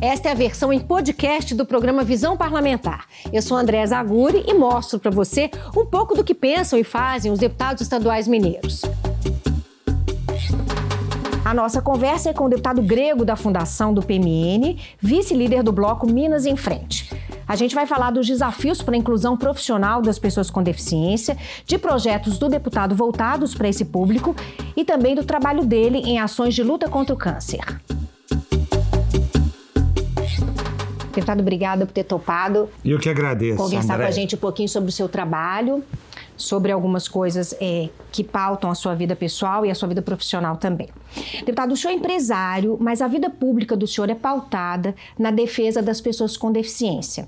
Esta 0.00 0.28
é 0.28 0.32
a 0.32 0.34
versão 0.34 0.72
em 0.72 0.78
podcast 0.78 1.52
do 1.56 1.66
programa 1.66 2.04
Visão 2.04 2.36
Parlamentar. 2.36 3.06
Eu 3.32 3.42
sou 3.42 3.56
André 3.56 3.84
Zaguri 3.84 4.44
e 4.46 4.54
mostro 4.54 5.00
para 5.00 5.10
você 5.10 5.50
um 5.76 5.84
pouco 5.84 6.14
do 6.14 6.22
que 6.22 6.34
pensam 6.34 6.78
e 6.78 6.84
fazem 6.84 7.32
os 7.32 7.40
deputados 7.40 7.82
estaduais 7.82 8.28
mineiros. 8.28 8.82
A 11.44 11.52
nossa 11.52 11.82
conversa 11.82 12.30
é 12.30 12.32
com 12.32 12.44
o 12.44 12.48
deputado 12.48 12.80
grego 12.80 13.24
da 13.24 13.34
Fundação 13.34 13.92
do 13.92 14.00
PMN, 14.00 14.78
vice-líder 15.00 15.64
do 15.64 15.72
bloco 15.72 16.06
Minas 16.06 16.46
em 16.46 16.54
Frente. 16.54 17.12
A 17.48 17.56
gente 17.56 17.74
vai 17.74 17.86
falar 17.86 18.12
dos 18.12 18.26
desafios 18.26 18.80
para 18.80 18.94
a 18.94 18.98
inclusão 18.98 19.36
profissional 19.36 20.00
das 20.00 20.18
pessoas 20.18 20.48
com 20.48 20.62
deficiência, 20.62 21.36
de 21.66 21.76
projetos 21.76 22.38
do 22.38 22.48
deputado 22.48 22.94
voltados 22.94 23.52
para 23.52 23.68
esse 23.68 23.84
público 23.84 24.36
e 24.76 24.84
também 24.84 25.16
do 25.16 25.24
trabalho 25.24 25.64
dele 25.64 25.98
em 25.98 26.20
ações 26.20 26.54
de 26.54 26.62
luta 26.62 26.88
contra 26.88 27.14
o 27.14 27.18
câncer. 27.18 27.64
Deputado, 31.18 31.40
obrigada 31.40 31.84
por 31.84 31.92
ter 31.92 32.04
topado. 32.04 32.68
Eu 32.84 32.96
que 32.96 33.08
agradeço. 33.08 33.56
Conversar 33.56 33.94
André. 33.94 34.06
com 34.06 34.08
a 34.08 34.12
gente 34.12 34.36
um 34.36 34.38
pouquinho 34.38 34.68
sobre 34.68 34.90
o 34.90 34.92
seu 34.92 35.08
trabalho, 35.08 35.82
sobre 36.36 36.70
algumas 36.70 37.08
coisas 37.08 37.56
é, 37.60 37.88
que 38.12 38.22
pautam 38.22 38.70
a 38.70 38.74
sua 38.76 38.94
vida 38.94 39.16
pessoal 39.16 39.66
e 39.66 39.70
a 39.70 39.74
sua 39.74 39.88
vida 39.88 40.00
profissional 40.00 40.56
também. 40.56 40.88
Deputado, 41.40 41.72
o 41.72 41.76
senhor 41.76 41.92
é 41.92 41.96
empresário, 41.96 42.78
mas 42.80 43.02
a 43.02 43.08
vida 43.08 43.28
pública 43.28 43.76
do 43.76 43.84
senhor 43.84 44.08
é 44.08 44.14
pautada 44.14 44.94
na 45.18 45.32
defesa 45.32 45.82
das 45.82 46.00
pessoas 46.00 46.36
com 46.36 46.52
deficiência. 46.52 47.26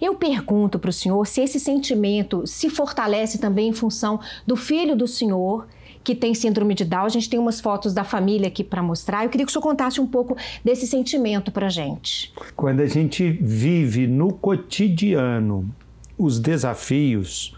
Eu 0.00 0.14
pergunto 0.14 0.78
para 0.78 0.88
o 0.88 0.92
senhor 0.92 1.26
se 1.26 1.42
esse 1.42 1.60
sentimento 1.60 2.46
se 2.46 2.70
fortalece 2.70 3.36
também 3.36 3.68
em 3.68 3.74
função 3.74 4.18
do 4.46 4.56
filho 4.56 4.96
do 4.96 5.06
senhor 5.06 5.66
que 6.02 6.14
tem 6.14 6.34
síndrome 6.34 6.74
de 6.74 6.84
Down. 6.84 7.04
A 7.04 7.08
gente 7.08 7.28
tem 7.28 7.38
umas 7.38 7.60
fotos 7.60 7.92
da 7.92 8.04
família 8.04 8.48
aqui 8.48 8.64
para 8.64 8.82
mostrar. 8.82 9.24
Eu 9.24 9.30
queria 9.30 9.44
que 9.44 9.50
o 9.50 9.52
senhor 9.52 9.62
contasse 9.62 10.00
um 10.00 10.06
pouco 10.06 10.36
desse 10.64 10.86
sentimento 10.86 11.50
para 11.50 11.66
a 11.66 11.70
gente. 11.70 12.32
Quando 12.56 12.80
a 12.80 12.86
gente 12.86 13.30
vive 13.30 14.06
no 14.06 14.32
cotidiano 14.32 15.68
os 16.16 16.40
desafios, 16.40 17.56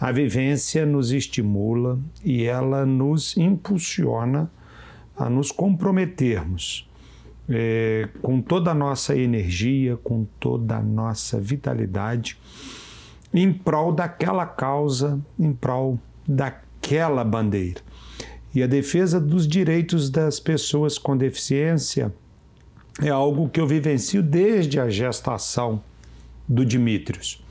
a 0.00 0.10
vivência 0.10 0.86
nos 0.86 1.12
estimula 1.12 1.98
e 2.24 2.44
ela 2.44 2.86
nos 2.86 3.36
impulsiona 3.36 4.50
a 5.16 5.28
nos 5.28 5.52
comprometermos 5.52 6.88
é, 7.50 8.08
com 8.22 8.40
toda 8.40 8.70
a 8.70 8.74
nossa 8.74 9.14
energia, 9.16 9.96
com 9.96 10.24
toda 10.38 10.76
a 10.76 10.82
nossa 10.82 11.40
vitalidade, 11.40 12.38
em 13.34 13.52
prol 13.52 13.92
daquela 13.92 14.46
causa, 14.46 15.20
em 15.38 15.52
prol 15.52 15.98
daquela 16.26 16.69
bandeira. 17.24 17.80
E 18.54 18.62
a 18.62 18.66
defesa 18.66 19.20
dos 19.20 19.46
direitos 19.46 20.10
das 20.10 20.40
pessoas 20.40 20.98
com 20.98 21.16
deficiência 21.16 22.12
é 23.00 23.08
algo 23.08 23.48
que 23.48 23.60
eu 23.60 23.66
vivencio 23.66 24.22
desde 24.22 24.80
a 24.80 24.88
gestação 24.88 25.82
do 26.48 26.64
Dimitrios. 26.64 27.42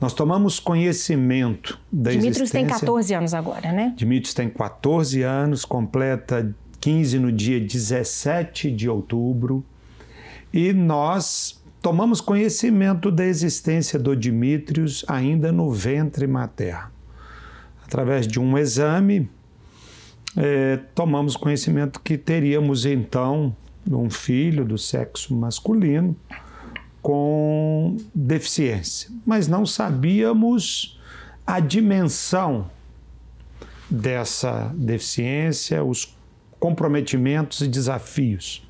Nós 0.00 0.14
tomamos 0.14 0.58
conhecimento 0.58 1.78
da 1.92 2.10
Dimitrios 2.10 2.36
existência... 2.36 2.68
tem 2.68 2.78
14 2.78 3.14
anos 3.14 3.34
agora, 3.34 3.72
né? 3.72 3.92
Dimitrios 3.96 4.32
tem 4.32 4.48
14 4.48 5.22
anos, 5.22 5.64
completa 5.64 6.54
15 6.80 7.18
no 7.18 7.30
dia 7.30 7.60
17 7.60 8.70
de 8.70 8.88
outubro. 8.88 9.64
E 10.52 10.72
nós 10.72 11.62
tomamos 11.82 12.20
conhecimento 12.20 13.10
da 13.10 13.26
existência 13.26 13.98
do 13.98 14.16
Dimitrios 14.16 15.04
ainda 15.06 15.52
no 15.52 15.70
ventre 15.70 16.26
materno. 16.26 16.99
Através 17.90 18.24
de 18.24 18.38
um 18.38 18.56
exame, 18.56 19.28
é, 20.36 20.78
tomamos 20.94 21.36
conhecimento 21.36 21.98
que 21.98 22.16
teríamos 22.16 22.86
então 22.86 23.52
um 23.90 24.08
filho 24.08 24.64
do 24.64 24.78
sexo 24.78 25.34
masculino 25.34 26.14
com 27.02 27.96
deficiência, 28.14 29.10
mas 29.26 29.48
não 29.48 29.66
sabíamos 29.66 31.00
a 31.44 31.58
dimensão 31.58 32.70
dessa 33.90 34.72
deficiência, 34.76 35.82
os 35.82 36.16
comprometimentos 36.60 37.60
e 37.60 37.66
desafios. 37.66 38.64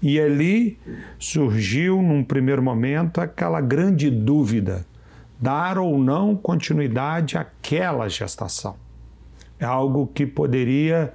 E 0.00 0.18
ali 0.18 0.78
surgiu, 1.18 2.00
num 2.00 2.24
primeiro 2.24 2.62
momento, 2.62 3.20
aquela 3.20 3.60
grande 3.60 4.08
dúvida: 4.08 4.86
dar 5.44 5.76
ou 5.76 5.98
não 5.98 6.34
continuidade 6.34 7.36
àquela 7.36 8.08
gestação. 8.08 8.76
É 9.60 9.64
algo 9.66 10.06
que 10.06 10.26
poderia 10.26 11.12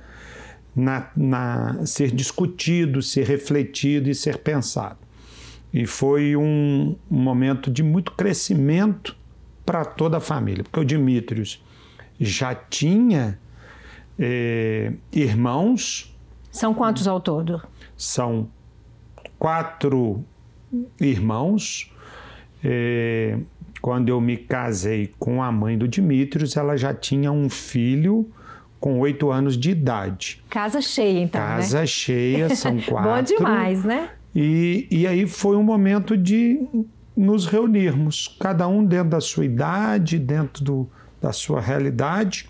na, 0.75 1.09
na, 1.17 1.83
ser 1.87 2.11
discutido, 2.11 3.01
ser 3.01 3.25
refletido 3.25 4.07
e 4.07 4.13
ser 4.13 4.37
pensado. 4.37 4.99
E 5.73 5.87
foi 5.87 6.35
um, 6.35 6.95
um 7.09 7.19
momento 7.19 7.71
de 7.71 7.81
muito 7.81 8.11
crescimento 8.11 9.17
para 9.65 9.83
toda 9.83 10.17
a 10.17 10.21
família, 10.21 10.63
porque 10.63 10.79
o 10.79 10.85
Dimitrios 10.85 11.63
já 12.19 12.53
tinha 12.53 13.39
eh, 14.19 14.93
irmãos. 15.11 16.15
São 16.51 16.71
quantos 16.75 17.07
ao 17.07 17.19
todo? 17.19 17.63
São 17.97 18.47
quatro 19.39 20.23
irmãos. 20.99 21.91
Eh, 22.63 23.39
quando 23.81 24.09
eu 24.09 24.19
me 24.19 24.37
casei 24.37 25.13
com 25.17 25.41
a 25.41 25.51
mãe 25.51 25.77
do 25.77 25.87
Dimitrios, 25.87 26.57
ela 26.57 26.75
já 26.75 26.93
tinha 26.93 27.31
um 27.31 27.49
filho 27.49 28.29
com 28.79 28.99
oito 28.99 29.31
anos 29.31 29.57
de 29.57 29.71
idade. 29.71 30.43
Casa 30.49 30.81
cheia, 30.81 31.19
então. 31.19 31.41
Casa 31.41 31.81
né? 31.81 31.85
cheia, 31.85 32.55
são 32.55 32.79
quatro. 32.87 33.35
Bom 33.35 33.37
demais, 33.37 33.83
né? 33.83 34.09
E, 34.35 34.87
e 34.91 35.07
aí 35.07 35.27
foi 35.27 35.55
um 35.57 35.63
momento 35.63 36.15
de 36.15 36.59
nos 37.15 37.45
reunirmos, 37.45 38.37
cada 38.39 38.67
um 38.67 38.85
dentro 38.85 39.09
da 39.09 39.19
sua 39.19 39.43
idade, 39.43 40.17
dentro 40.17 40.63
do, 40.63 40.89
da 41.21 41.33
sua 41.33 41.59
realidade, 41.59 42.47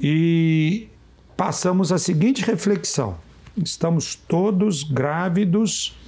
e 0.00 0.88
passamos 1.36 1.92
a 1.92 1.98
seguinte 1.98 2.42
reflexão: 2.42 3.16
estamos 3.56 4.14
todos 4.14 4.82
grávidos 4.82 5.98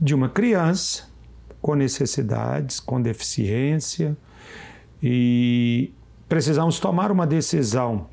de 0.00 0.14
uma 0.14 0.28
criança 0.28 1.11
com 1.62 1.76
necessidades, 1.76 2.80
com 2.80 3.00
deficiência, 3.00 4.16
e 5.00 5.92
precisamos 6.28 6.80
tomar 6.80 7.12
uma 7.12 7.26
decisão 7.26 8.08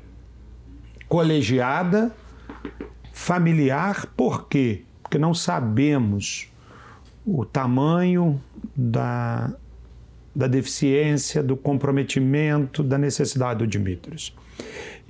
colegiada, 1.08 2.14
familiar, 3.12 4.06
por 4.16 4.46
quê? 4.46 4.84
Porque 5.02 5.18
não 5.18 5.34
sabemos 5.34 6.48
o 7.26 7.44
tamanho 7.44 8.40
da, 8.76 9.52
da 10.34 10.46
deficiência, 10.46 11.42
do 11.42 11.56
comprometimento, 11.56 12.82
da 12.82 12.96
necessidade 12.96 13.58
do 13.58 13.66
Dimitrios. 13.66 14.34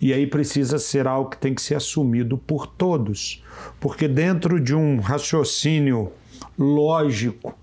E 0.00 0.14
aí 0.14 0.26
precisa 0.26 0.78
ser 0.78 1.06
algo 1.06 1.30
que 1.30 1.36
tem 1.36 1.54
que 1.54 1.60
ser 1.60 1.74
assumido 1.74 2.38
por 2.38 2.66
todos, 2.66 3.44
porque 3.78 4.08
dentro 4.08 4.58
de 4.58 4.74
um 4.74 4.98
raciocínio 4.98 6.10
lógico 6.58 7.54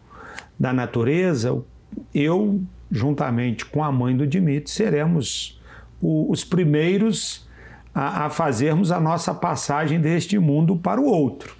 da 0.59 0.73
natureza, 0.73 1.61
eu, 2.13 2.61
juntamente 2.91 3.65
com 3.65 3.83
a 3.83 3.91
mãe 3.91 4.15
do 4.15 4.25
Dimitri, 4.25 4.71
seremos 4.71 5.61
o, 6.01 6.31
os 6.31 6.43
primeiros 6.43 7.47
a, 7.93 8.25
a 8.25 8.29
fazermos 8.29 8.91
a 8.91 8.99
nossa 8.99 9.33
passagem 9.33 9.99
deste 9.99 10.37
mundo 10.37 10.75
para 10.75 11.01
o 11.01 11.05
outro. 11.05 11.55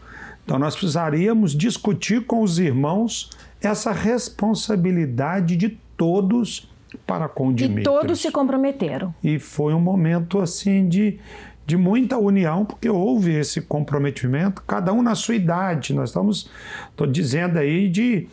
Então, 0.46 0.58
nós 0.58 0.76
precisaríamos 0.76 1.54
discutir 1.54 2.26
com 2.26 2.42
os 2.42 2.58
irmãos 2.58 3.30
essa 3.62 3.92
responsabilidade 3.92 5.56
de 5.58 5.78
todos 5.98 6.72
para 7.06 7.28
com 7.28 7.50
o 7.50 7.54
Dimitrios. 7.54 7.82
E 7.82 7.84
todos 7.84 8.22
se 8.22 8.32
comprometeram. 8.32 9.14
E 9.24 9.40
foi 9.40 9.74
um 9.74 9.80
momento 9.80 10.40
assim 10.40 10.88
de, 10.88 11.20
de 11.66 11.76
muita 11.76 12.18
união, 12.18 12.64
porque 12.64 12.90
houve 12.90 13.34
esse 13.34 13.62
comprometimento, 13.62 14.62
cada 14.66 14.94
um 14.94 15.02
na 15.02 15.16
sua 15.16 15.36
idade. 15.36 15.94
Nós 15.94 16.10
estamos, 16.10 16.50
estou 16.90 17.08
dizendo 17.08 17.58
aí, 17.60 17.90
de, 17.90 18.28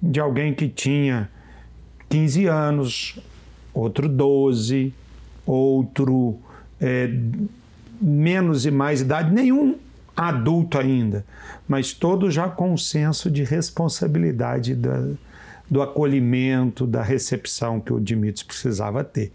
de 0.00 0.20
alguém 0.20 0.54
que 0.54 0.68
tinha 0.68 1.30
15 2.08 2.46
anos, 2.46 3.18
outro 3.72 4.08
12, 4.08 4.92
outro 5.44 6.38
é, 6.80 7.10
menos 8.00 8.66
e 8.66 8.70
mais 8.70 9.00
idade, 9.00 9.32
nenhum 9.32 9.76
adulto 10.16 10.78
ainda, 10.78 11.24
mas 11.68 11.92
todos 11.92 12.32
já 12.32 12.48
com 12.48 12.72
um 12.72 12.76
senso 12.76 13.30
de 13.30 13.44
responsabilidade 13.44 14.74
da, 14.74 15.08
do 15.68 15.82
acolhimento, 15.82 16.86
da 16.86 17.02
recepção 17.02 17.80
que 17.80 17.92
o 17.92 18.00
Dimitrios 18.00 18.42
precisava 18.42 19.04
ter. 19.04 19.32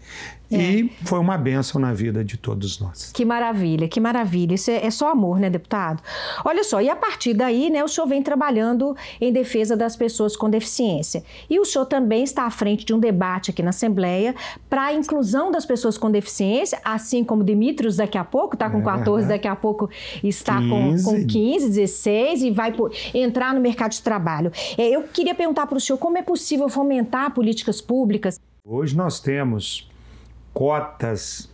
É. 0.52 0.56
E 0.56 0.92
foi 1.04 1.18
uma 1.18 1.36
benção 1.36 1.80
na 1.80 1.92
vida 1.92 2.24
de 2.24 2.36
todos 2.36 2.78
nós. 2.78 3.10
Que 3.12 3.24
maravilha, 3.24 3.88
que 3.88 4.00
maravilha. 4.00 4.54
Isso 4.54 4.70
é, 4.70 4.84
é, 4.84 4.90
só 4.90 5.10
amor, 5.10 5.38
né, 5.38 5.48
deputado? 5.48 6.02
Olha 6.44 6.64
só, 6.64 6.80
e 6.80 6.88
a 6.88 6.96
partir 6.96 7.34
daí, 7.34 7.70
né, 7.70 7.82
o 7.82 7.88
senhor 7.88 8.06
vem 8.06 8.22
trabalhando 8.22 8.96
em 9.20 9.32
defesa 9.32 9.76
das 9.76 9.96
pessoas 9.96 10.36
com 10.36 10.50
deficiência. 10.50 11.24
E 11.48 11.58
o 11.58 11.64
senhor 11.64 11.86
também 11.86 12.24
está 12.24 12.44
à 12.44 12.50
frente 12.50 12.84
de 12.84 12.92
um 12.94 12.98
debate 12.98 13.50
aqui 13.50 13.62
na 13.62 13.70
Assembleia 13.70 14.34
para 14.68 14.86
a 14.86 14.94
inclusão 14.94 15.50
das 15.50 15.64
pessoas 15.64 15.96
com 15.96 16.10
deficiência, 16.10 16.80
assim 16.84 17.24
como 17.24 17.42
Dimitrios 17.44 17.96
daqui 17.96 18.18
a 18.18 18.24
pouco, 18.24 18.54
está 18.54 18.68
com 18.68 18.80
é, 18.80 18.82
14, 18.82 19.28
daqui 19.28 19.48
a 19.48 19.56
pouco 19.56 19.88
está 20.22 20.58
15. 20.58 21.04
Com, 21.04 21.10
com 21.10 21.26
15, 21.26 21.68
16 21.68 22.42
e 22.42 22.50
vai 22.50 22.72
por, 22.72 22.92
entrar 23.14 23.54
no 23.54 23.60
mercado 23.60 23.92
de 23.92 24.02
trabalho. 24.02 24.52
É, 24.76 24.88
eu 24.88 25.02
queria 25.04 25.34
perguntar 25.34 25.66
para 25.66 25.78
o 25.78 25.80
senhor 25.80 25.98
como 25.98 26.18
é 26.18 26.22
possível 26.22 26.68
fomentar 26.68 27.32
políticas 27.32 27.80
públicas. 27.80 28.38
Hoje 28.64 28.96
nós 28.96 29.18
temos 29.18 29.90
cotas 30.52 31.50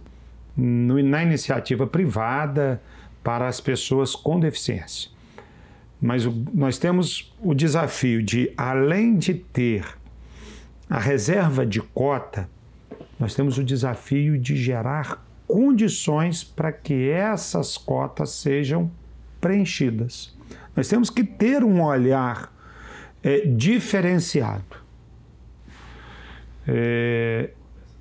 no, 0.56 1.02
na 1.02 1.22
iniciativa 1.22 1.86
privada 1.86 2.80
para 3.22 3.46
as 3.46 3.60
pessoas 3.60 4.14
com 4.14 4.38
deficiência. 4.40 5.10
Mas 6.00 6.26
o, 6.26 6.44
nós 6.54 6.78
temos 6.78 7.34
o 7.40 7.54
desafio 7.54 8.22
de, 8.22 8.52
além 8.56 9.16
de 9.16 9.34
ter 9.34 9.84
a 10.88 10.98
reserva 10.98 11.66
de 11.66 11.80
cota, 11.80 12.48
nós 13.18 13.34
temos 13.34 13.58
o 13.58 13.64
desafio 13.64 14.38
de 14.38 14.56
gerar 14.56 15.24
condições 15.46 16.44
para 16.44 16.70
que 16.70 17.10
essas 17.10 17.76
cotas 17.76 18.30
sejam 18.30 18.90
preenchidas. 19.40 20.36
Nós 20.76 20.88
temos 20.88 21.10
que 21.10 21.24
ter 21.24 21.64
um 21.64 21.82
olhar 21.82 22.52
é, 23.22 23.40
diferenciado. 23.46 24.76
É, 26.66 27.50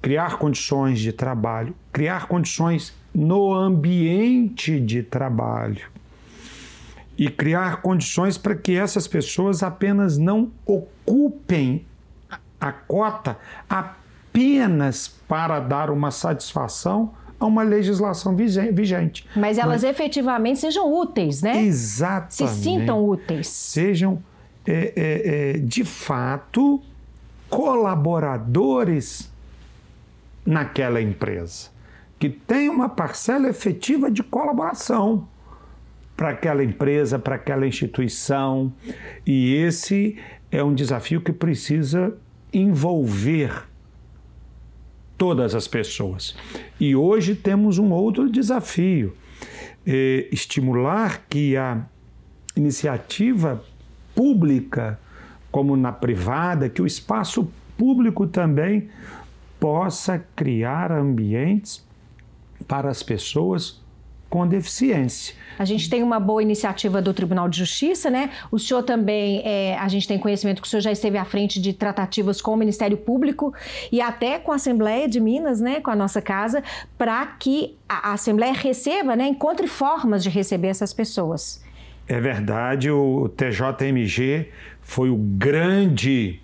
criar 0.07 0.37
condições 0.37 1.01
de 1.01 1.11
trabalho, 1.11 1.75
criar 1.91 2.29
condições 2.29 2.93
no 3.13 3.53
ambiente 3.53 4.79
de 4.79 5.03
trabalho 5.03 5.85
e 7.17 7.29
criar 7.29 7.81
condições 7.81 8.37
para 8.37 8.55
que 8.55 8.73
essas 8.73 9.05
pessoas 9.05 9.61
apenas 9.61 10.17
não 10.17 10.49
ocupem 10.65 11.85
a 12.57 12.71
cota 12.71 13.37
apenas 13.69 15.09
para 15.27 15.59
dar 15.59 15.89
uma 15.89 16.09
satisfação 16.09 17.13
a 17.37 17.45
uma 17.45 17.63
legislação 17.63 18.33
vigente. 18.33 19.27
Mas 19.35 19.57
elas 19.57 19.83
Mas, 19.83 19.91
efetivamente 19.91 20.59
sejam 20.59 20.89
úteis, 20.89 21.41
né? 21.41 21.63
Exatamente. 21.63 22.33
Se 22.33 22.47
sintam 22.47 23.05
úteis. 23.05 23.47
Sejam, 23.47 24.23
é, 24.65 24.93
é, 24.95 25.51
é, 25.55 25.57
de 25.57 25.83
fato, 25.83 26.81
colaboradores 27.49 29.35
naquela 30.47 31.01
empresa, 31.01 31.69
que 32.17 32.29
tem 32.29 32.69
uma 32.69 32.87
parcela 32.87 33.49
efetiva 33.49 34.09
de 34.09 34.23
colaboração 34.23 35.27
para 36.15 36.29
aquela 36.29 36.63
empresa, 36.63 37.19
para 37.19 37.35
aquela 37.35 37.67
instituição. 37.67 38.73
E 39.25 39.53
esse 39.55 40.17
é 40.49 40.63
um 40.63 40.73
desafio 40.73 41.19
que 41.19 41.33
precisa 41.33 42.15
envolver 42.53 43.67
todas 45.17 45.53
as 45.53 45.67
pessoas. 45.67 46.33
E 46.79 46.95
hoje 46.95 47.35
temos 47.35 47.77
um 47.77 47.91
outro 47.91 48.31
desafio: 48.31 49.13
é 49.85 50.29
estimular 50.31 51.25
que 51.29 51.57
a 51.57 51.85
iniciativa 52.55 53.61
pública, 54.15 54.97
como 55.51 55.75
na 55.75 55.91
privada, 55.91 56.69
que 56.69 56.81
o 56.81 56.87
espaço 56.87 57.51
público 57.77 58.25
também 58.25 58.89
possa 59.59 60.23
criar 60.35 60.91
ambientes 60.91 61.85
para 62.67 62.89
as 62.89 63.01
pessoas 63.03 63.81
com 64.29 64.45
deficiência. 64.45 65.35
A 65.57 65.65
gente 65.65 65.89
tem 65.89 66.03
uma 66.03 66.19
boa 66.19 66.41
iniciativa 66.41 67.01
do 67.01 67.13
Tribunal 67.13 67.47
de 67.47 67.57
Justiça, 67.59 68.09
né? 68.09 68.29
O 68.51 68.59
senhor 68.59 68.83
também, 68.83 69.41
é, 69.45 69.77
a 69.77 69.87
gente 69.87 70.07
tem 70.07 70.19
conhecimento 70.19 70.61
que 70.61 70.67
o 70.67 70.69
senhor 70.69 70.81
já 70.81 70.91
esteve 70.91 71.17
à 71.17 71.25
frente 71.25 71.61
de 71.61 71.73
tratativas 71.73 72.41
com 72.41 72.53
o 72.53 72.57
Ministério 72.57 72.97
Público 72.97 73.53
e 73.91 74.01
até 74.01 74.37
com 74.37 74.51
a 74.51 74.55
Assembleia 74.55 75.07
de 75.07 75.19
Minas, 75.19 75.61
né? 75.61 75.79
Com 75.79 75.91
a 75.91 75.95
nossa 75.95 76.21
casa, 76.21 76.61
para 76.97 77.25
que 77.25 77.75
a 77.87 78.13
Assembleia 78.13 78.53
receba, 78.53 79.15
né? 79.15 79.27
Encontre 79.27 79.67
formas 79.67 80.23
de 80.23 80.29
receber 80.29 80.67
essas 80.67 80.93
pessoas. 80.93 81.63
É 82.07 82.19
verdade, 82.19 82.89
o 82.89 83.29
TJMG 83.29 84.49
foi 84.81 85.09
o 85.09 85.17
grande 85.17 86.41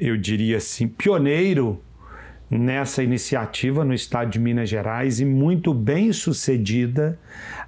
eu 0.00 0.16
diria 0.16 0.56
assim, 0.56 0.88
pioneiro 0.88 1.80
nessa 2.50 3.02
iniciativa 3.02 3.84
no 3.84 3.94
estado 3.94 4.30
de 4.30 4.40
Minas 4.40 4.68
Gerais 4.68 5.20
e 5.20 5.24
muito 5.24 5.72
bem 5.72 6.12
sucedida. 6.12 7.16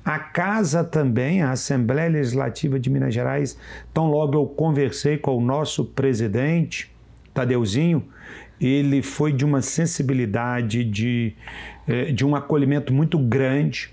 A 0.05 0.19
casa 0.19 0.83
também, 0.83 1.41
a 1.41 1.53
Assembleia 1.53 2.11
Legislativa 2.11 2.81
de 2.81 2.91
Minas 2.91 3.15
Gerais, 3.15 3.57
tão 3.95 4.11
logo 4.11 4.37
eu 4.37 4.47
conversei 4.47 5.17
com 5.17 5.37
o 5.37 5.41
nosso 5.41 5.85
presidente, 5.85 6.91
Tadeuzinho, 7.33 8.05
ele 8.61 9.03
foi 9.03 9.33
de 9.33 9.45
uma 9.45 9.63
sensibilidade, 9.63 10.85
de, 10.85 11.35
é, 11.87 12.13
de 12.13 12.25
um 12.25 12.35
acolhimento 12.35 12.93
muito 12.93 13.19
grande. 13.19 13.91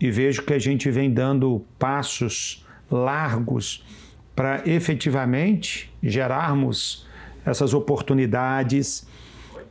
E 0.00 0.10
vejo 0.10 0.42
que 0.42 0.52
a 0.52 0.58
gente 0.58 0.90
vem 0.90 1.12
dando 1.12 1.64
passos 1.78 2.66
largos 2.90 3.84
para 4.34 4.62
efetivamente 4.68 5.92
gerarmos 6.02 7.06
essas 7.44 7.74
oportunidades 7.74 9.06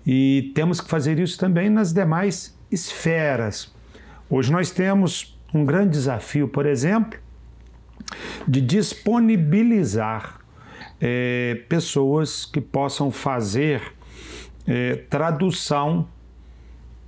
e 0.05 0.51
temos 0.55 0.81
que 0.81 0.89
fazer 0.89 1.19
isso 1.19 1.37
também 1.37 1.69
nas 1.69 1.93
demais 1.93 2.57
esferas. 2.71 3.73
Hoje 4.29 4.51
nós 4.51 4.71
temos 4.71 5.37
um 5.53 5.65
grande 5.65 5.91
desafio, 5.91 6.47
por 6.47 6.65
exemplo, 6.65 7.19
de 8.47 8.61
disponibilizar 8.61 10.39
é, 10.99 11.63
pessoas 11.67 12.45
que 12.45 12.61
possam 12.61 13.11
fazer 13.11 13.81
é, 14.67 14.95
tradução 15.09 16.07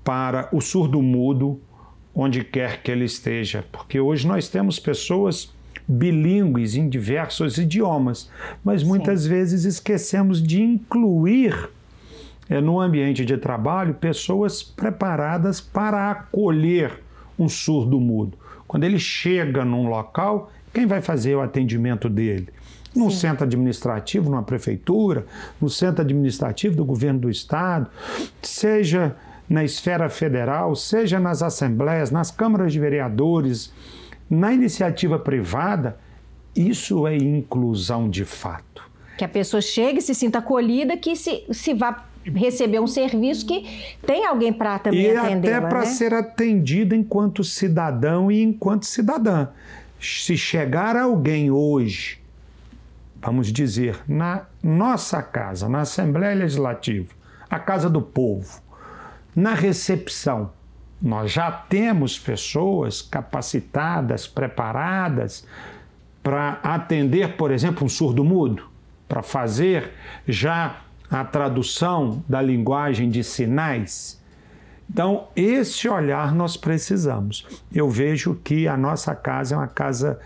para 0.04 0.50
o 0.52 0.60
surdo-mudo 0.60 1.62
onde 2.14 2.44
quer 2.44 2.82
que 2.84 2.92
ele 2.92 3.06
esteja, 3.06 3.66
porque 3.72 4.00
hoje 4.00 4.28
nós 4.28 4.48
temos 4.48 4.80
pessoas 4.80 5.54
bilíngues 5.88 6.76
em 6.76 6.88
diversos 6.88 7.58
idiomas, 7.58 8.30
mas 8.64 8.84
muitas 8.84 9.24
Sim. 9.24 9.30
vezes 9.30 9.66
esquecemos 9.66 10.42
de 10.42 10.62
incluir 10.62 11.70
é, 12.50 12.60
no 12.62 12.80
ambiente 12.80 13.26
de 13.26 13.38
trabalho 13.38 13.94
pessoas 13.94 14.62
preparadas 14.62 15.60
para 15.62 16.12
acolher 16.12 17.02
um 17.38 17.50
surdo 17.50 18.00
mudo. 18.00 18.38
Quando 18.68 18.84
ele 18.84 19.00
chega 19.00 19.64
num 19.64 19.88
local, 19.88 20.52
quem 20.74 20.86
vai 20.86 21.02
fazer 21.02 21.36
o 21.36 21.42
atendimento 21.42 22.10
dele? 22.10 22.50
No 22.96 23.10
Sim. 23.10 23.18
centro 23.18 23.44
administrativo, 23.46 24.30
numa 24.30 24.44
prefeitura, 24.44 25.26
no 25.60 25.70
centro 25.70 26.02
administrativo 26.02 26.76
do 26.76 26.86
governo 26.86 27.22
do 27.22 27.30
estado, 27.30 27.90
seja 28.42 29.16
na 29.50 29.64
esfera 29.64 30.10
federal, 30.10 30.76
seja 30.76 31.20
nas 31.20 31.42
assembleias, 31.42 32.12
nas 32.12 32.32
câmaras 32.32 32.72
de 32.72 32.80
vereadores, 32.80 33.72
na 34.30 34.54
iniciativa 34.54 35.20
privada, 35.20 35.98
isso 36.56 37.08
é 37.08 37.16
inclusão 37.16 38.10
de 38.10 38.26
fato. 38.26 38.84
Que 39.18 39.26
a 39.26 39.30
pessoa 39.30 39.62
chegue, 39.62 40.02
se 40.02 40.14
sinta 40.16 40.40
acolhida, 40.40 40.98
que 40.98 41.16
se, 41.16 41.46
se 41.52 41.74
vá 41.74 42.06
receber 42.26 42.80
um 42.80 42.88
serviço 42.88 43.46
que 43.46 43.66
tem 44.06 44.26
alguém 44.26 44.54
para 44.54 44.80
também 44.80 45.16
atender. 45.16 45.50
E 45.50 45.54
até 45.54 45.68
para 45.68 45.80
né? 45.80 45.86
ser 45.86 46.14
atendida 46.14 46.96
enquanto 46.96 47.44
cidadão 47.44 48.32
e 48.32 48.42
enquanto 48.42 48.86
cidadã. 48.86 49.48
Se 50.00 50.38
chegar 50.38 50.96
alguém 50.96 51.52
hoje, 51.52 52.20
vamos 53.22 53.52
dizer, 53.52 54.00
na 54.08 54.46
nossa 54.62 55.22
casa, 55.22 55.70
na 55.70 55.82
Assembleia 55.82 56.36
Legislativa, 56.36 57.10
a 57.50 57.60
Casa 57.60 57.90
do 57.90 58.02
Povo, 58.02 58.62
na 59.36 59.54
recepção, 59.54 60.52
nós 61.04 61.34
já 61.34 61.52
temos 61.52 62.18
pessoas 62.18 63.02
capacitadas, 63.02 64.26
preparadas 64.26 65.46
para 66.24 66.62
atender, 66.64 67.36
por 67.36 67.52
exemplo, 67.52 67.86
um 67.86 67.90
surdo-mudo, 67.90 68.70
para 69.06 69.22
fazer 69.22 69.92
já 70.26 70.82
a 71.12 71.26
tradução 71.26 72.24
da 72.26 72.42
linguagem 72.42 73.10
de 73.10 73.22
sinais. 73.22 74.24
Então, 74.90 75.28
esse 75.36 75.90
olhar 75.90 76.34
nós 76.34 76.56
precisamos. 76.56 77.46
Eu 77.70 77.90
vejo 77.90 78.36
que 78.42 78.66
a 78.66 78.78
nossa 78.78 79.14
casa 79.14 79.56
é 79.56 79.58
uma 79.58 79.68
casa 79.68 80.18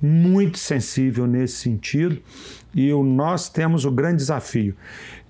muito 0.00 0.56
sensível 0.56 1.26
nesse 1.26 1.56
sentido 1.56 2.18
e 2.74 2.90
nós 2.94 3.50
temos 3.50 3.84
o 3.84 3.90
grande 3.90 4.16
desafio 4.16 4.74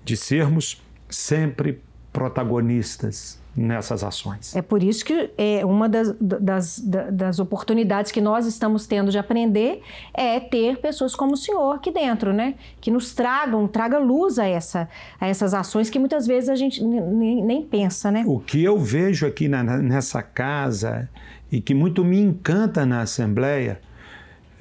de 0.05 0.15
sermos 0.15 0.81
sempre 1.09 1.81
protagonistas 2.13 3.43
nessas 3.55 4.03
ações. 4.03 4.55
É 4.55 4.61
por 4.61 4.83
isso 4.83 5.05
que 5.05 5.29
é 5.37 5.65
uma 5.65 5.87
das, 5.87 6.13
das, 6.19 6.79
das, 7.11 7.39
oportunidades 7.39 8.11
que 8.11 8.19
nós 8.19 8.45
estamos 8.45 8.85
tendo 8.85 9.11
de 9.11 9.17
aprender 9.17 9.81
é 10.13 10.39
ter 10.39 10.77
pessoas 10.77 11.15
como 11.15 11.33
o 11.33 11.37
senhor 11.37 11.75
aqui 11.75 11.91
dentro, 11.91 12.33
né? 12.33 12.55
Que 12.81 12.91
nos 12.91 13.13
tragam, 13.13 13.67
traga 13.67 13.97
luz 13.97 14.37
a, 14.37 14.45
essa, 14.45 14.89
a 15.19 15.27
essas 15.27 15.53
ações 15.53 15.89
que 15.89 15.97
muitas 15.97 16.27
vezes 16.27 16.49
a 16.49 16.55
gente 16.55 16.83
nem, 16.83 17.43
nem 17.43 17.63
pensa, 17.63 18.11
né? 18.11 18.23
O 18.27 18.39
que 18.39 18.61
eu 18.61 18.77
vejo 18.77 19.25
aqui 19.25 19.47
na, 19.47 19.63
nessa 19.63 20.21
casa 20.21 21.09
e 21.51 21.61
que 21.61 21.73
muito 21.73 22.03
me 22.03 22.19
encanta 22.19 22.85
na 22.85 23.01
Assembleia 23.01 23.79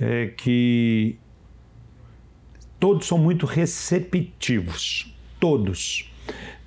é 0.01 0.27
que 0.37 1.19
todos 2.79 3.07
são 3.07 3.19
muito 3.19 3.47
receptivos, 3.47 5.13
todos 5.41 6.11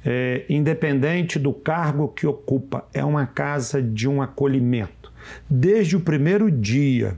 é, 0.05 0.45
independente 0.49 1.37
do 1.37 1.53
cargo 1.53 2.07
que 2.07 2.25
ocupa, 2.25 2.85
é 2.93 3.03
uma 3.03 3.25
casa 3.25 3.81
de 3.81 4.07
um 4.07 4.21
acolhimento. 4.21 5.11
Desde 5.49 5.95
o 5.95 5.99
primeiro 5.99 6.49
dia 6.49 7.15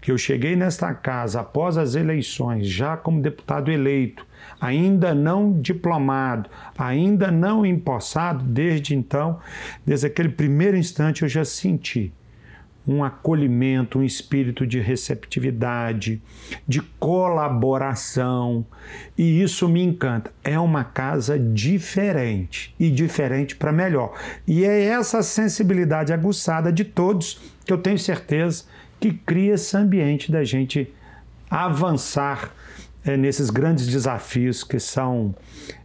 que 0.00 0.10
eu 0.10 0.18
cheguei 0.18 0.56
nesta 0.56 0.92
casa, 0.92 1.40
após 1.40 1.78
as 1.78 1.94
eleições, 1.94 2.66
já 2.66 2.96
como 2.96 3.22
deputado 3.22 3.70
eleito, 3.70 4.26
ainda 4.60 5.14
não 5.14 5.60
diplomado, 5.60 6.50
ainda 6.76 7.30
não 7.30 7.64
empossado, 7.64 8.42
desde 8.44 8.96
então, 8.96 9.38
desde 9.86 10.06
aquele 10.06 10.30
primeiro 10.30 10.76
instante, 10.76 11.22
eu 11.22 11.28
já 11.28 11.44
senti 11.44 12.12
um 12.86 13.04
acolhimento, 13.04 13.98
um 13.98 14.02
espírito 14.02 14.66
de 14.66 14.80
receptividade, 14.80 16.20
de 16.66 16.80
colaboração, 16.98 18.66
e 19.16 19.40
isso 19.40 19.68
me 19.68 19.82
encanta. 19.82 20.32
É 20.42 20.58
uma 20.58 20.82
casa 20.82 21.38
diferente 21.38 22.74
e 22.78 22.90
diferente 22.90 23.54
para 23.54 23.72
melhor. 23.72 24.12
E 24.46 24.64
é 24.64 24.84
essa 24.84 25.22
sensibilidade 25.22 26.12
aguçada 26.12 26.72
de 26.72 26.84
todos 26.84 27.40
que 27.64 27.72
eu 27.72 27.78
tenho 27.78 27.98
certeza 27.98 28.64
que 28.98 29.12
cria 29.12 29.54
esse 29.54 29.76
ambiente 29.76 30.30
da 30.30 30.44
gente 30.44 30.92
avançar 31.50 32.52
é, 33.04 33.16
nesses 33.16 33.50
grandes 33.50 33.86
desafios 33.86 34.64
que 34.64 34.78
são 34.78 35.34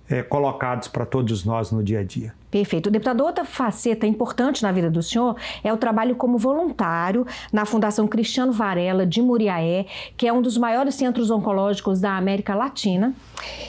é, 0.10 0.24
colocados 0.24 0.88
para 0.88 1.06
todos 1.06 1.44
nós 1.44 1.72
no 1.72 1.84
dia 1.84 2.00
a 2.00 2.04
dia. 2.04 2.34
Perfeito. 2.50 2.90
Deputado, 2.90 3.24
outra 3.24 3.44
faceta 3.44 4.08
importante 4.08 4.64
na 4.64 4.72
vida 4.72 4.90
do 4.90 5.04
senhor 5.04 5.36
é 5.64 5.72
o 5.72 5.78
trabalho 5.78 6.16
como 6.16 6.38
voluntário 6.38 7.28
na 7.52 7.66
Fundação 7.66 8.08
Cristiano 8.08 8.52
Varela 8.52 9.06
de 9.06 9.22
Muriaé, 9.22 9.86
que 10.16 10.26
é 10.28 10.32
um 10.32 10.42
dos 10.42 10.58
maiores 10.58 10.96
centros 10.96 11.30
oncológicos 11.30 12.00
da 12.00 12.16
América 12.16 12.56
Latina. 12.56 13.14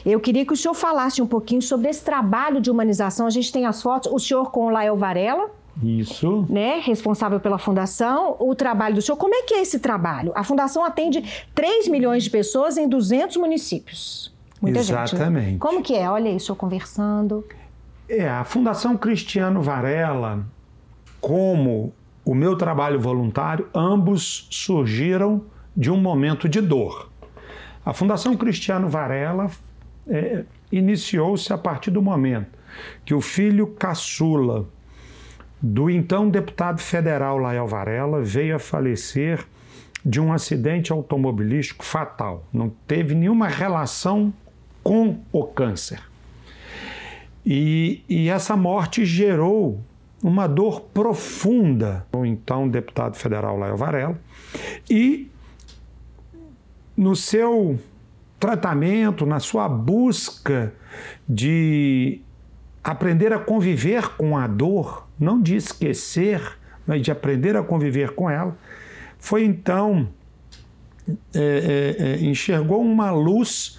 Eu 0.07 0.21
queria 0.21 0.47
que 0.47 0.52
o 0.52 0.57
senhor 0.57 0.75
falasse 0.75 1.21
um 1.21 1.26
pouquinho 1.26 1.61
sobre 1.61 1.88
esse 1.88 2.04
trabalho 2.04 2.61
de 2.61 2.71
humanização. 2.71 3.26
A 3.26 3.30
gente 3.30 3.52
tem 3.52 3.66
as 3.66 3.83
fotos, 3.83 4.11
o 4.12 4.18
senhor 4.18 4.50
com 4.52 4.66
o 4.66 4.71
Lael 4.71 4.97
Varela, 4.97 5.50
isso. 5.83 6.45
Né, 6.49 6.80
responsável 6.80 7.38
pela 7.38 7.57
fundação, 7.57 8.37
o 8.40 8.54
trabalho 8.54 8.97
do 8.97 9.02
senhor. 9.02 9.16
Como 9.16 9.35
é 9.35 9.42
que 9.42 9.54
é 9.54 9.62
esse 9.62 9.78
trabalho? 9.78 10.33
A 10.35 10.42
fundação 10.42 10.85
atende 10.85 11.23
3 11.54 11.87
milhões 11.88 12.25
de 12.25 12.30
pessoas 12.30 12.76
em 12.76 12.88
200 12.88 13.37
municípios. 13.37 14.37
Muita 14.60 14.80
Exatamente. 14.80 15.40
Gente, 15.40 15.52
né? 15.52 15.56
Como 15.58 15.82
que 15.82 15.94
é? 15.94 16.08
Olha 16.10 16.28
isso, 16.28 16.52
eu 16.52 16.56
conversando. 16.56 17.44
É, 18.08 18.28
a 18.28 18.44
Fundação 18.44 18.96
Cristiano 18.96 19.62
Varela, 19.62 20.44
como 21.20 21.92
o 22.24 22.34
meu 22.34 22.56
trabalho 22.56 22.98
voluntário, 22.98 23.68
ambos 23.74 24.48
surgiram 24.50 25.42
de 25.76 25.90
um 25.90 25.96
momento 25.96 26.48
de 26.48 26.60
dor. 26.60 27.10
A 27.84 27.92
Fundação 27.92 28.36
Cristiano 28.36 28.88
Varela 28.88 29.50
é, 30.06 30.44
iniciou-se 30.70 31.52
a 31.52 31.58
partir 31.58 31.90
do 31.90 32.02
momento 32.02 32.58
que 33.04 33.14
o 33.14 33.20
filho 33.20 33.68
caçula 33.68 34.66
do 35.60 35.90
então 35.90 36.28
deputado 36.28 36.80
federal 36.80 37.38
Lael 37.38 37.66
Varela 37.66 38.20
veio 38.20 38.56
a 38.56 38.58
falecer 38.58 39.44
de 40.04 40.20
um 40.20 40.32
acidente 40.32 40.92
automobilístico 40.92 41.84
fatal. 41.84 42.46
Não 42.52 42.68
teve 42.86 43.14
nenhuma 43.14 43.48
relação 43.48 44.32
com 44.88 45.18
o 45.30 45.45
câncer. 45.45 46.00
E, 47.45 48.02
e 48.09 48.30
essa 48.30 48.57
morte 48.57 49.04
gerou 49.04 49.78
uma 50.23 50.47
dor 50.47 50.80
profunda 50.80 52.07
o 52.11 52.25
então 52.25 52.66
deputado 52.66 53.14
federal 53.14 53.59
Laio 53.59 53.76
Varela 53.76 54.18
e 54.88 55.30
no 56.97 57.14
seu 57.14 57.78
tratamento, 58.40 59.26
na 59.26 59.38
sua 59.40 59.68
busca 59.68 60.73
de 61.28 62.23
aprender 62.83 63.30
a 63.30 63.38
conviver 63.38 64.16
com 64.16 64.38
a 64.38 64.47
dor, 64.47 65.07
não 65.21 65.38
de 65.38 65.54
esquecer, 65.54 66.59
mas 66.87 67.02
de 67.02 67.11
aprender 67.11 67.59
a 67.59 67.62
conviver 67.62 68.14
com 68.14 68.30
ela, 68.30 68.57
foi 69.18 69.45
então 69.45 70.09
é, 71.35 71.95
é, 71.99 72.04
é 72.04 72.25
enxergou 72.25 72.80
uma 72.80 73.11
luz 73.11 73.78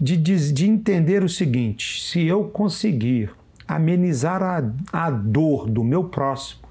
de, 0.00 0.16
de, 0.16 0.52
de 0.52 0.68
entender 0.68 1.22
o 1.22 1.28
seguinte: 1.28 2.02
se 2.02 2.24
eu 2.26 2.44
conseguir 2.44 3.30
amenizar 3.66 4.42
a, 4.42 4.62
a 4.92 5.10
dor 5.10 5.68
do 5.68 5.82
meu 5.82 6.04
próximo, 6.04 6.62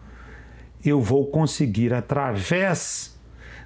eu 0.86 1.02
vou 1.02 1.28
conseguir, 1.28 1.94
através 1.94 3.18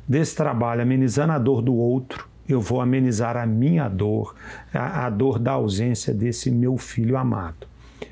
desse 0.07 0.35
trabalho, 0.35 0.81
amenizando 0.81 1.33
a 1.33 1.39
dor 1.39 1.61
do 1.61 1.75
outro, 1.75 2.27
eu 2.47 2.61
vou 2.61 2.79
amenizar 2.79 3.35
a 3.35 3.45
minha 3.45 3.89
dor, 3.89 4.35
a, 4.73 5.07
a 5.07 5.09
dor 5.09 5.39
da 5.39 5.53
ausência 5.53 6.13
desse 6.13 6.49
meu 6.49 6.77
filho 6.77 7.17
amado. 7.17 7.67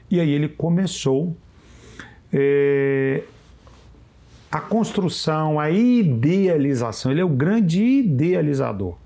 E 0.09 0.19
aí 0.19 0.29
ele 0.29 0.49
começou 0.49 1.35
é, 2.33 3.23
a 4.51 4.59
construção, 4.59 5.59
a 5.59 5.69
idealização. 5.69 7.11
Ele 7.11 7.21
é 7.21 7.25
o 7.25 7.29
grande 7.29 7.81
idealizador 7.81 8.97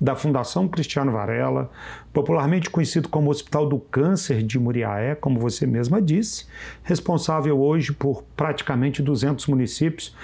da 0.00 0.14
Fundação 0.14 0.68
Cristiano 0.68 1.12
Varela, 1.12 1.70
popularmente 2.12 2.70
conhecido 2.70 3.08
como 3.08 3.30
Hospital 3.30 3.68
do 3.68 3.78
Câncer 3.78 4.42
de 4.42 4.58
Muriaé, 4.58 5.14
como 5.14 5.40
você 5.40 5.66
mesma 5.66 6.00
disse, 6.00 6.46
responsável 6.82 7.58
hoje 7.58 7.92
por 7.92 8.22
praticamente 8.36 9.02
200 9.02 9.46
municípios 9.46 10.14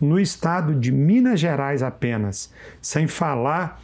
no 0.00 0.20
estado 0.20 0.74
de 0.74 0.92
Minas 0.92 1.40
Gerais 1.40 1.82
apenas, 1.82 2.52
sem 2.80 3.06
falar 3.06 3.80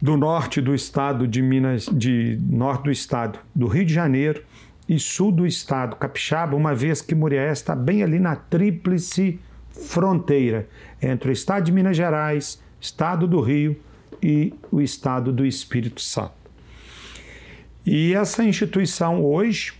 do 0.00 0.16
norte 0.16 0.60
do 0.60 0.74
estado 0.74 1.26
de 1.26 1.42
Minas, 1.42 1.88
de 1.92 2.38
norte 2.48 2.84
do 2.84 2.90
estado 2.90 3.38
do 3.54 3.66
Rio 3.66 3.84
de 3.84 3.94
Janeiro 3.94 4.42
e 4.88 4.98
sul 4.98 5.32
do 5.32 5.46
estado 5.46 5.96
capixaba, 5.96 6.56
uma 6.56 6.74
vez 6.74 7.00
que 7.00 7.14
Muriaé 7.14 7.52
está 7.52 7.74
bem 7.74 8.02
ali 8.02 8.18
na 8.18 8.36
tríplice 8.36 9.40
fronteira 9.70 10.68
entre 11.00 11.30
o 11.30 11.32
estado 11.32 11.64
de 11.64 11.72
Minas 11.72 11.96
Gerais, 11.96 12.62
estado 12.80 13.26
do 13.26 13.40
Rio 13.40 13.76
e 14.22 14.52
o 14.70 14.80
estado 14.80 15.32
do 15.32 15.44
Espírito 15.44 16.00
Santo. 16.00 16.32
E 17.86 18.14
essa 18.14 18.42
instituição 18.42 19.22
hoje, 19.22 19.74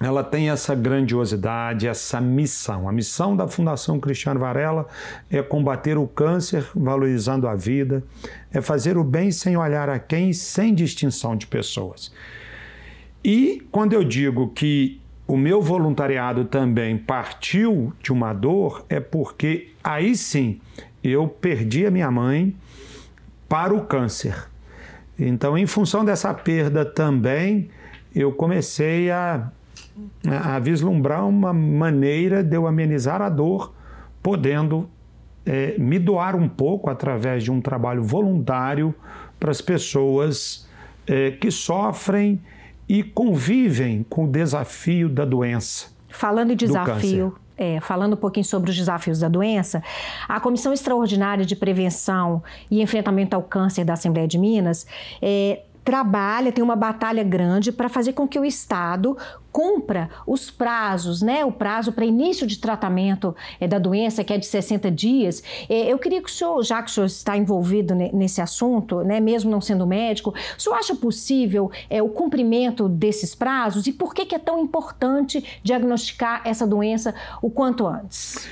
ela 0.00 0.22
tem 0.22 0.50
essa 0.50 0.74
grandiosidade, 0.74 1.86
essa 1.86 2.20
missão. 2.20 2.88
A 2.88 2.92
missão 2.92 3.36
da 3.36 3.48
Fundação 3.48 3.98
Cristiano 3.98 4.40
Varela 4.40 4.86
é 5.30 5.40
combater 5.40 5.96
o 5.96 6.06
câncer 6.06 6.66
valorizando 6.74 7.48
a 7.48 7.54
vida, 7.54 8.02
é 8.52 8.60
fazer 8.60 8.98
o 8.98 9.04
bem 9.04 9.30
sem 9.30 9.56
olhar 9.56 9.88
a 9.88 9.98
quem, 9.98 10.32
sem 10.32 10.74
distinção 10.74 11.36
de 11.36 11.46
pessoas. 11.46 12.12
E 13.24 13.66
quando 13.70 13.92
eu 13.92 14.04
digo 14.04 14.48
que 14.50 15.00
o 15.26 15.36
meu 15.36 15.60
voluntariado 15.60 16.44
também 16.44 16.96
partiu 16.96 17.92
de 18.02 18.12
uma 18.12 18.32
dor, 18.32 18.84
é 18.88 19.00
porque 19.00 19.70
aí 19.82 20.14
sim 20.14 20.60
eu 21.02 21.26
perdi 21.26 21.86
a 21.86 21.90
minha 21.90 22.10
mãe, 22.10 22.54
para 23.48 23.74
o 23.74 23.84
câncer. 23.84 24.48
Então, 25.18 25.56
em 25.56 25.66
função 25.66 26.04
dessa 26.04 26.32
perda 26.34 26.84
também, 26.84 27.70
eu 28.14 28.32
comecei 28.32 29.10
a, 29.10 29.50
a 30.26 30.58
vislumbrar 30.58 31.26
uma 31.26 31.52
maneira 31.52 32.42
de 32.42 32.56
eu 32.56 32.66
amenizar 32.66 33.22
a 33.22 33.28
dor, 33.28 33.72
podendo 34.22 34.88
é, 35.44 35.76
me 35.78 35.98
doar 35.98 36.34
um 36.34 36.48
pouco 36.48 36.90
através 36.90 37.44
de 37.44 37.50
um 37.50 37.60
trabalho 37.60 38.02
voluntário 38.02 38.94
para 39.38 39.50
as 39.50 39.60
pessoas 39.60 40.68
é, 41.06 41.30
que 41.30 41.50
sofrem 41.50 42.40
e 42.88 43.02
convivem 43.02 44.04
com 44.08 44.24
o 44.24 44.28
desafio 44.28 45.08
da 45.08 45.24
doença. 45.24 45.88
Falando 46.08 46.52
em 46.52 46.56
desafio, 46.56 47.36
é, 47.56 47.80
falando 47.80 48.14
um 48.14 48.16
pouquinho 48.16 48.44
sobre 48.44 48.70
os 48.70 48.76
desafios 48.76 49.20
da 49.20 49.28
doença, 49.28 49.82
a 50.28 50.38
Comissão 50.40 50.72
Extraordinária 50.72 51.44
de 51.44 51.56
Prevenção 51.56 52.42
e 52.70 52.82
Enfrentamento 52.82 53.34
ao 53.34 53.42
Câncer 53.42 53.84
da 53.84 53.94
Assembleia 53.94 54.28
de 54.28 54.38
Minas 54.38 54.86
é, 55.22 55.60
trabalha, 55.86 56.50
tem 56.50 56.64
uma 56.64 56.74
batalha 56.74 57.22
grande 57.22 57.70
para 57.70 57.88
fazer 57.88 58.12
com 58.12 58.26
que 58.26 58.40
o 58.40 58.44
Estado 58.44 59.16
cumpra 59.52 60.10
os 60.26 60.50
prazos, 60.50 61.22
né? 61.22 61.44
O 61.44 61.52
prazo 61.52 61.92
para 61.92 62.04
início 62.04 62.44
de 62.44 62.58
tratamento 62.58 63.34
é, 63.60 63.68
da 63.68 63.78
doença, 63.78 64.24
que 64.24 64.32
é 64.32 64.36
de 64.36 64.46
60 64.46 64.90
dias. 64.90 65.44
É, 65.68 65.90
eu 65.90 65.96
queria 65.96 66.20
que 66.20 66.28
o 66.28 66.32
senhor, 66.32 66.60
já 66.64 66.82
que 66.82 66.90
o 66.90 66.92
senhor 66.92 67.06
está 67.06 67.36
envolvido 67.36 67.94
nesse 67.94 68.40
assunto, 68.40 69.02
né, 69.02 69.20
mesmo 69.20 69.48
não 69.48 69.60
sendo 69.60 69.86
médico, 69.86 70.34
o 70.58 70.60
senhor 70.60 70.74
acha 70.74 70.96
possível 70.96 71.70
é, 71.88 72.02
o 72.02 72.08
cumprimento 72.08 72.88
desses 72.88 73.36
prazos 73.36 73.86
e 73.86 73.92
por 73.92 74.12
que, 74.12 74.26
que 74.26 74.34
é 74.34 74.40
tão 74.40 74.58
importante 74.58 75.60
diagnosticar 75.62 76.42
essa 76.44 76.66
doença 76.66 77.14
o 77.40 77.48
quanto 77.48 77.86
antes? 77.86 78.48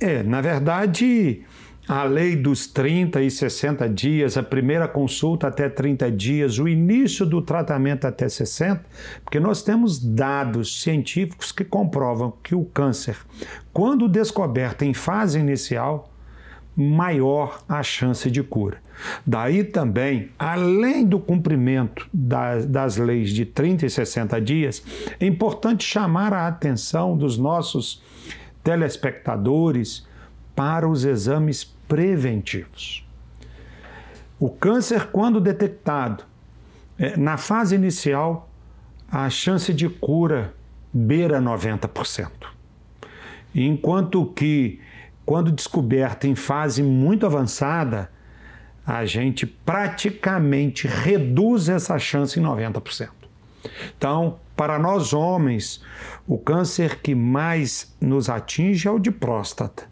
É, 0.00 0.22
na 0.22 0.40
verdade, 0.40 1.44
a 1.88 2.04
lei 2.04 2.36
dos 2.36 2.66
30 2.66 3.22
e 3.22 3.30
60 3.30 3.88
dias, 3.88 4.36
a 4.36 4.42
primeira 4.42 4.86
consulta 4.86 5.46
até 5.46 5.70
30 5.70 6.12
dias, 6.12 6.58
o 6.58 6.68
início 6.68 7.24
do 7.24 7.40
tratamento 7.40 8.06
até 8.06 8.28
60, 8.28 8.84
porque 9.24 9.40
nós 9.40 9.62
temos 9.62 9.98
dados 9.98 10.82
científicos 10.82 11.50
que 11.50 11.64
comprovam 11.64 12.34
que 12.42 12.54
o 12.54 12.62
câncer, 12.62 13.16
quando 13.72 14.06
descoberto 14.06 14.82
em 14.82 14.92
fase 14.92 15.38
inicial, 15.38 16.12
maior 16.76 17.64
a 17.66 17.82
chance 17.82 18.30
de 18.30 18.42
cura. 18.42 18.76
Daí 19.26 19.64
também, 19.64 20.30
além 20.38 21.06
do 21.06 21.18
cumprimento 21.18 22.06
das, 22.12 22.66
das 22.66 22.96
leis 22.98 23.30
de 23.30 23.46
30 23.46 23.86
e 23.86 23.90
60 23.90 24.40
dias, 24.40 24.84
é 25.18 25.26
importante 25.26 25.84
chamar 25.84 26.34
a 26.34 26.46
atenção 26.46 27.16
dos 27.16 27.38
nossos 27.38 28.02
telespectadores 28.62 30.06
para 30.54 30.88
os 30.88 31.04
exames 31.04 31.77
preventivos. 31.88 33.04
O 34.38 34.48
câncer, 34.48 35.06
quando 35.06 35.40
detectado 35.40 36.22
é, 36.98 37.16
na 37.16 37.36
fase 37.36 37.74
inicial, 37.74 38.48
a 39.10 39.28
chance 39.30 39.72
de 39.72 39.88
cura 39.88 40.54
beira 40.92 41.40
90%. 41.40 42.30
Enquanto 43.54 44.26
que, 44.26 44.80
quando 45.24 45.50
descoberto 45.50 46.26
em 46.26 46.34
fase 46.34 46.82
muito 46.82 47.26
avançada, 47.26 48.10
a 48.86 49.04
gente 49.04 49.46
praticamente 49.46 50.86
reduz 50.86 51.68
essa 51.68 51.98
chance 51.98 52.38
em 52.38 52.42
90%. 52.42 53.10
Então, 53.96 54.38
para 54.56 54.78
nós 54.78 55.12
homens, 55.12 55.82
o 56.26 56.38
câncer 56.38 57.00
que 57.00 57.14
mais 57.14 57.94
nos 58.00 58.28
atinge 58.28 58.88
é 58.88 58.90
o 58.90 58.98
de 58.98 59.10
próstata. 59.10 59.88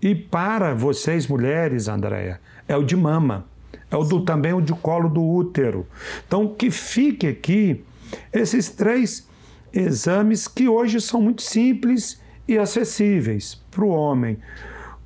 E 0.00 0.14
para 0.14 0.74
vocês 0.74 1.26
mulheres, 1.26 1.88
Andréia, 1.88 2.40
é 2.66 2.76
o 2.76 2.84
de 2.84 2.96
mama. 2.96 3.44
É 3.90 3.96
o 3.96 4.04
do, 4.04 4.24
também 4.24 4.52
o 4.52 4.60
de 4.60 4.72
colo 4.74 5.08
do 5.08 5.22
útero. 5.22 5.86
Então, 6.26 6.54
que 6.54 6.70
fique 6.70 7.26
aqui 7.26 7.84
esses 8.32 8.68
três 8.68 9.26
exames 9.72 10.46
que 10.46 10.68
hoje 10.68 11.00
são 11.00 11.20
muito 11.20 11.42
simples 11.42 12.20
e 12.46 12.58
acessíveis 12.58 13.60
para 13.70 13.84
o 13.84 13.88
homem. 13.88 14.38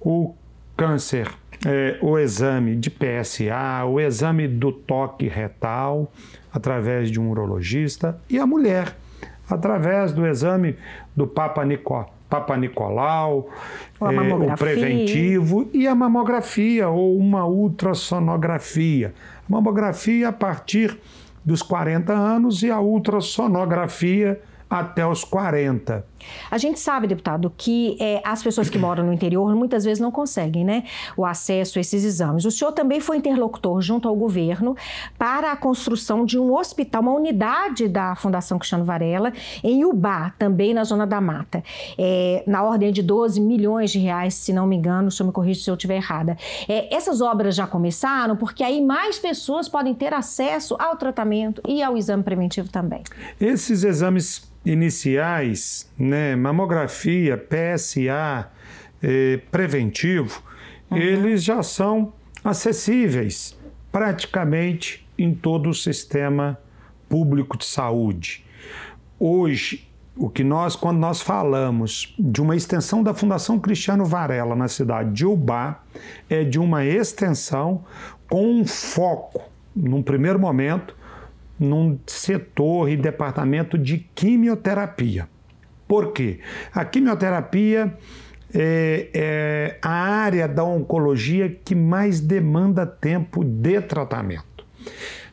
O 0.00 0.34
câncer, 0.76 1.30
é, 1.64 1.98
o 2.02 2.18
exame 2.18 2.76
de 2.76 2.90
PSA, 2.90 3.84
o 3.86 4.00
exame 4.00 4.48
do 4.48 4.72
toque 4.72 5.28
retal, 5.28 6.12
através 6.52 7.10
de 7.10 7.20
um 7.20 7.30
urologista, 7.30 8.20
e 8.28 8.38
a 8.38 8.46
mulher, 8.46 8.96
através 9.48 10.12
do 10.12 10.26
exame 10.26 10.76
do 11.14 11.26
Papa 11.26 11.64
Nicolau 11.64 12.11
Papa 12.32 12.56
Nicolau, 12.56 13.50
é, 14.00 14.04
o 14.06 14.56
preventivo 14.56 15.68
e 15.70 15.86
a 15.86 15.94
mamografia 15.94 16.88
ou 16.88 17.18
uma 17.18 17.44
ultrassonografia. 17.44 19.12
Mamografia 19.46 20.28
a 20.28 20.32
partir 20.32 20.98
dos 21.44 21.60
40 21.60 22.10
anos 22.10 22.62
e 22.62 22.70
a 22.70 22.80
ultrassonografia 22.80 24.40
até 24.72 25.06
os 25.06 25.22
40. 25.22 26.04
A 26.50 26.56
gente 26.56 26.80
sabe, 26.80 27.06
deputado, 27.06 27.52
que 27.56 27.96
é, 28.00 28.22
as 28.24 28.42
pessoas 28.42 28.70
que 28.70 28.78
moram 28.78 29.04
no 29.04 29.12
interior 29.12 29.54
muitas 29.54 29.84
vezes 29.84 30.00
não 30.00 30.10
conseguem 30.10 30.64
né, 30.64 30.84
o 31.16 31.26
acesso 31.26 31.78
a 31.78 31.80
esses 31.80 32.04
exames. 32.04 32.44
O 32.44 32.50
senhor 32.50 32.72
também 32.72 33.00
foi 33.00 33.16
interlocutor 33.16 33.82
junto 33.82 34.08
ao 34.08 34.14
governo 34.14 34.76
para 35.18 35.52
a 35.52 35.56
construção 35.56 36.24
de 36.24 36.38
um 36.38 36.54
hospital, 36.54 37.02
uma 37.02 37.12
unidade 37.12 37.88
da 37.88 38.14
Fundação 38.14 38.58
Cristiano 38.58 38.84
Varela, 38.84 39.32
em 39.62 39.84
Ubá, 39.84 40.32
também 40.38 40.72
na 40.72 40.84
Zona 40.84 41.06
da 41.06 41.20
Mata, 41.20 41.62
é, 41.98 42.42
na 42.46 42.62
ordem 42.62 42.92
de 42.92 43.02
12 43.02 43.40
milhões 43.40 43.90
de 43.90 43.98
reais, 43.98 44.34
se 44.34 44.52
não 44.52 44.66
me 44.66 44.76
engano, 44.76 45.08
o 45.08 45.10
senhor 45.10 45.26
me 45.26 45.32
corrija 45.32 45.62
se 45.62 45.70
eu 45.70 45.74
estiver 45.74 45.96
errada. 45.96 46.36
É, 46.68 46.94
essas 46.94 47.20
obras 47.20 47.54
já 47.54 47.66
começaram, 47.66 48.36
porque 48.36 48.62
aí 48.62 48.80
mais 48.80 49.18
pessoas 49.18 49.68
podem 49.68 49.94
ter 49.94 50.14
acesso 50.14 50.76
ao 50.78 50.96
tratamento 50.96 51.60
e 51.66 51.82
ao 51.82 51.96
exame 51.96 52.22
preventivo 52.22 52.70
também. 52.70 53.02
Esses 53.40 53.84
exames 53.84 54.52
iniciais, 54.64 55.90
né, 55.98 56.36
mamografia, 56.36 57.36
PSA, 57.36 58.50
eh, 59.02 59.40
preventivo, 59.50 60.42
uhum. 60.90 60.96
eles 60.96 61.42
já 61.42 61.62
são 61.62 62.12
acessíveis 62.44 63.58
praticamente 63.90 65.06
em 65.18 65.34
todo 65.34 65.68
o 65.68 65.74
sistema 65.74 66.58
público 67.08 67.58
de 67.58 67.64
saúde. 67.64 68.44
Hoje, 69.18 69.88
o 70.16 70.28
que 70.28 70.44
nós, 70.44 70.76
quando 70.76 70.98
nós 70.98 71.20
falamos 71.20 72.14
de 72.18 72.40
uma 72.40 72.54
extensão 72.54 73.02
da 73.02 73.14
Fundação 73.14 73.58
Cristiano 73.58 74.04
Varela 74.04 74.54
na 74.54 74.68
cidade 74.68 75.12
de 75.12 75.26
Ubá, 75.26 75.82
é 76.28 76.44
de 76.44 76.58
uma 76.58 76.84
extensão 76.84 77.84
com 78.28 78.60
um 78.60 78.64
foco, 78.64 79.42
num 79.74 80.02
primeiro 80.02 80.38
momento, 80.38 80.96
num 81.62 81.98
setor 82.06 82.88
e 82.88 82.96
departamento 82.96 83.78
de 83.78 83.98
quimioterapia. 84.14 85.28
Por 85.86 86.12
quê? 86.12 86.40
A 86.74 86.84
quimioterapia 86.84 87.96
é, 88.54 89.08
é 89.14 89.78
a 89.82 89.90
área 89.90 90.46
da 90.46 90.64
oncologia 90.64 91.48
que 91.64 91.74
mais 91.74 92.20
demanda 92.20 92.86
tempo 92.86 93.44
de 93.44 93.80
tratamento. 93.80 94.66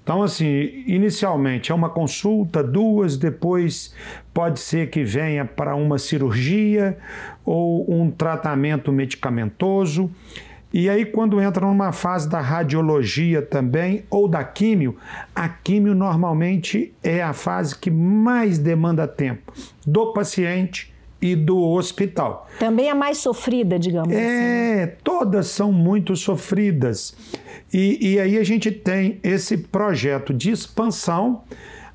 Então, 0.02 0.24
assim, 0.24 0.84
inicialmente 0.88 1.72
é 1.72 1.76
uma 1.76 1.90
consulta, 1.90 2.64
duas, 2.64 3.16
depois 3.16 3.94
pode 4.34 4.60
ser 4.60 4.90
que 4.90 5.04
venha 5.04 5.46
para 5.46 5.76
uma 5.76 6.00
cirurgia 6.00 6.98
ou 7.46 7.86
um 7.94 8.10
tratamento 8.10 8.92
medicamentoso. 8.92 10.10
E 10.72 10.88
aí, 10.88 11.04
quando 11.04 11.42
entra 11.42 11.66
numa 11.66 11.92
fase 11.92 12.30
da 12.30 12.40
radiologia 12.40 13.42
também, 13.42 14.04
ou 14.10 14.28
da 14.28 14.44
químio, 14.44 14.96
a 15.34 15.50
químio 15.50 15.96
normalmente 15.96 16.94
é 17.04 17.24
a 17.24 17.34
fase 17.34 17.76
que 17.76 17.90
mais 17.90 18.60
demanda 18.60 19.08
tempo 19.08 19.52
do 19.86 20.14
paciente 20.14 20.94
e 21.20 21.36
do 21.36 21.60
hospital. 21.60 22.48
Também 22.60 22.90
é 22.90 22.94
mais 22.94 23.18
sofrida, 23.18 23.80
digamos 23.80 24.14
é, 24.14 24.16
assim. 24.16 24.82
É, 24.82 24.88
todas 25.04 25.48
são 25.48 25.72
muito 25.72 26.16
sofridas. 26.16 27.16
E, 27.74 28.14
e 28.14 28.20
aí 28.20 28.38
a 28.38 28.44
gente 28.44 28.72
tem 28.72 29.20
esse 29.24 29.58
projeto 29.58 30.34
de 30.34 30.52
expansão, 30.52 31.42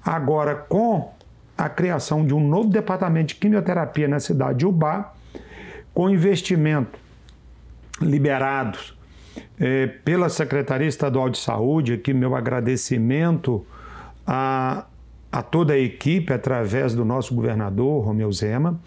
agora 0.05 0.55
com 0.55 1.13
a 1.57 1.69
criação 1.69 2.27
de 2.27 2.35
um 2.35 2.47
novo 2.47 2.69
departamento 2.69 3.29
de 3.29 3.37
quimioterapia 3.37 4.09
na 4.09 4.19
cidade 4.19 4.59
de 4.59 4.67
Ubá, 4.67 5.15
com 5.95 6.11
investimento 6.11 7.04
liberados 8.01 8.97
é, 9.59 9.87
pela 9.87 10.29
Secretaria 10.29 10.89
Estadual 10.89 11.29
de 11.29 11.39
Saúde, 11.39 11.95
aqui 11.95 12.13
meu 12.13 12.35
agradecimento 12.35 13.65
a, 14.27 14.87
a 15.31 15.43
toda 15.43 15.75
a 15.75 15.79
equipe, 15.79 16.33
através 16.33 16.95
do 16.95 17.05
nosso 17.05 17.35
governador, 17.35 18.05
Romeu 18.05 18.31
Zema, 18.33 18.81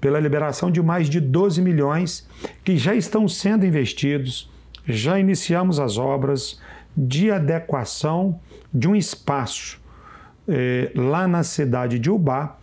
pela 0.00 0.20
liberação 0.20 0.70
de 0.70 0.80
mais 0.80 1.08
de 1.08 1.20
12 1.20 1.60
milhões 1.60 2.28
que 2.64 2.76
já 2.76 2.94
estão 2.94 3.26
sendo 3.28 3.66
investidos, 3.66 4.50
já 4.86 5.18
iniciamos 5.18 5.78
as 5.80 5.98
obras 5.98 6.60
de 6.96 7.30
adequação 7.30 8.40
de 8.72 8.88
um 8.88 8.94
espaço 8.96 9.80
é, 10.46 10.90
lá 10.94 11.28
na 11.28 11.42
cidade 11.42 11.98
de 11.98 12.10
Ubá 12.10 12.56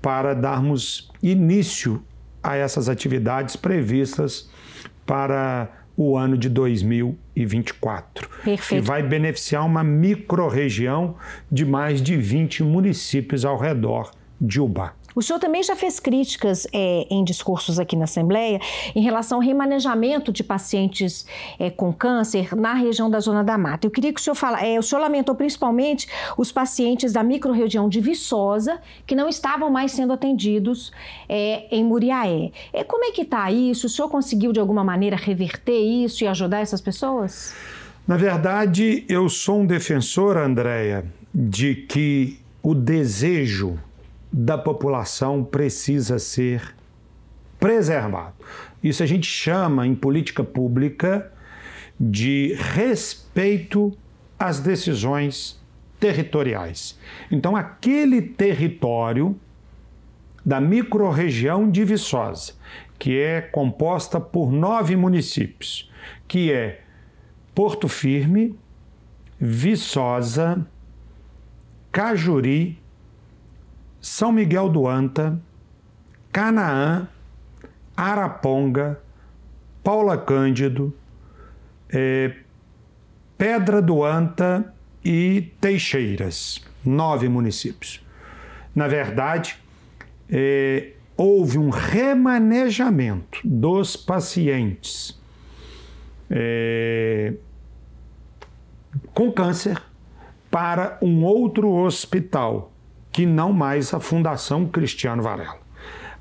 para 0.00 0.34
darmos 0.34 1.10
início 1.22 2.02
a 2.42 2.56
essas 2.56 2.88
atividades 2.88 3.56
previstas 3.56 4.50
para 5.06 5.70
o 5.96 6.16
ano 6.16 6.36
de 6.36 6.48
2024. 6.48 8.28
Perfeito. 8.44 8.82
E 8.82 8.86
vai 8.86 9.02
beneficiar 9.02 9.64
uma 9.64 9.84
microrregião 9.84 11.16
de 11.50 11.64
mais 11.64 12.02
de 12.02 12.16
20 12.16 12.62
municípios 12.62 13.44
ao 13.44 13.58
redor 13.58 14.10
de 14.40 14.60
Ubá. 14.60 14.94
O 15.14 15.22
senhor 15.22 15.38
também 15.38 15.62
já 15.62 15.76
fez 15.76 16.00
críticas 16.00 16.66
é, 16.72 17.06
em 17.10 17.22
discursos 17.24 17.78
aqui 17.78 17.96
na 17.96 18.04
Assembleia 18.04 18.60
em 18.94 19.02
relação 19.02 19.38
ao 19.38 19.42
remanejamento 19.42 20.32
de 20.32 20.42
pacientes 20.42 21.26
é, 21.58 21.70
com 21.70 21.92
câncer 21.92 22.54
na 22.56 22.74
região 22.74 23.10
da 23.10 23.20
Zona 23.20 23.44
da 23.44 23.58
Mata. 23.58 23.86
Eu 23.86 23.90
queria 23.90 24.12
que 24.12 24.20
o 24.20 24.22
senhor 24.22 24.34
falasse, 24.34 24.66
é, 24.66 24.78
o 24.78 24.82
senhor 24.82 25.00
lamentou 25.00 25.34
principalmente 25.34 26.08
os 26.36 26.50
pacientes 26.50 27.12
da 27.12 27.22
microrregião 27.22 27.88
de 27.88 28.00
Viçosa 28.00 28.80
que 29.06 29.14
não 29.14 29.28
estavam 29.28 29.70
mais 29.70 29.92
sendo 29.92 30.12
atendidos 30.12 30.92
é, 31.28 31.66
em 31.70 31.84
Muriaé. 31.84 32.50
É, 32.72 32.84
como 32.84 33.04
é 33.04 33.12
que 33.12 33.22
está 33.22 33.50
isso? 33.50 33.86
O 33.86 33.90
senhor 33.90 34.08
conseguiu 34.08 34.52
de 34.52 34.60
alguma 34.60 34.82
maneira 34.82 35.16
reverter 35.16 35.78
isso 35.78 36.24
e 36.24 36.26
ajudar 36.26 36.60
essas 36.60 36.80
pessoas? 36.80 37.54
Na 38.06 38.16
verdade, 38.16 39.04
eu 39.08 39.28
sou 39.28 39.60
um 39.60 39.66
defensor, 39.66 40.36
Andréia, 40.36 41.04
de 41.32 41.74
que 41.74 42.40
o 42.62 42.74
desejo 42.74 43.78
da 44.32 44.56
população 44.56 45.44
precisa 45.44 46.18
ser 46.18 46.74
preservado. 47.60 48.34
Isso 48.82 49.02
a 49.02 49.06
gente 49.06 49.26
chama 49.26 49.86
em 49.86 49.94
política 49.94 50.42
pública 50.42 51.30
de 52.00 52.56
respeito 52.58 53.96
às 54.38 54.58
decisões 54.58 55.60
territoriais. 56.00 56.98
Então, 57.30 57.54
aquele 57.54 58.20
território 58.22 59.38
da 60.44 60.60
microrregião 60.60 61.70
de 61.70 61.84
Viçosa, 61.84 62.54
que 62.98 63.20
é 63.20 63.40
composta 63.40 64.20
por 64.20 64.50
nove 64.50 64.96
municípios, 64.96 65.88
que 66.26 66.50
é 66.50 66.80
Porto 67.54 67.86
Firme, 67.86 68.58
Viçosa, 69.38 70.66
Cajuri, 71.92 72.81
São 74.02 74.32
Miguel 74.32 74.68
do 74.68 74.88
Anta, 74.88 75.40
Canaã, 76.32 77.06
Araponga, 77.96 79.00
Paula 79.84 80.18
Cândido, 80.18 80.92
é, 81.88 82.34
Pedra 83.38 83.80
do 83.80 84.02
Anta 84.02 84.74
e 85.04 85.52
Teixeiras, 85.60 86.60
nove 86.84 87.28
municípios. 87.28 88.04
Na 88.74 88.88
verdade, 88.88 89.56
é, 90.28 90.94
houve 91.16 91.56
um 91.56 91.70
remanejamento 91.70 93.38
dos 93.44 93.96
pacientes 93.96 95.16
é, 96.28 97.34
com 99.14 99.30
câncer 99.30 99.80
para 100.50 100.98
um 101.00 101.22
outro 101.22 101.70
hospital, 101.70 102.71
que 103.12 103.26
não 103.26 103.52
mais 103.52 103.92
a 103.92 104.00
Fundação 104.00 104.66
Cristiano 104.66 105.22
Varela. 105.22 105.60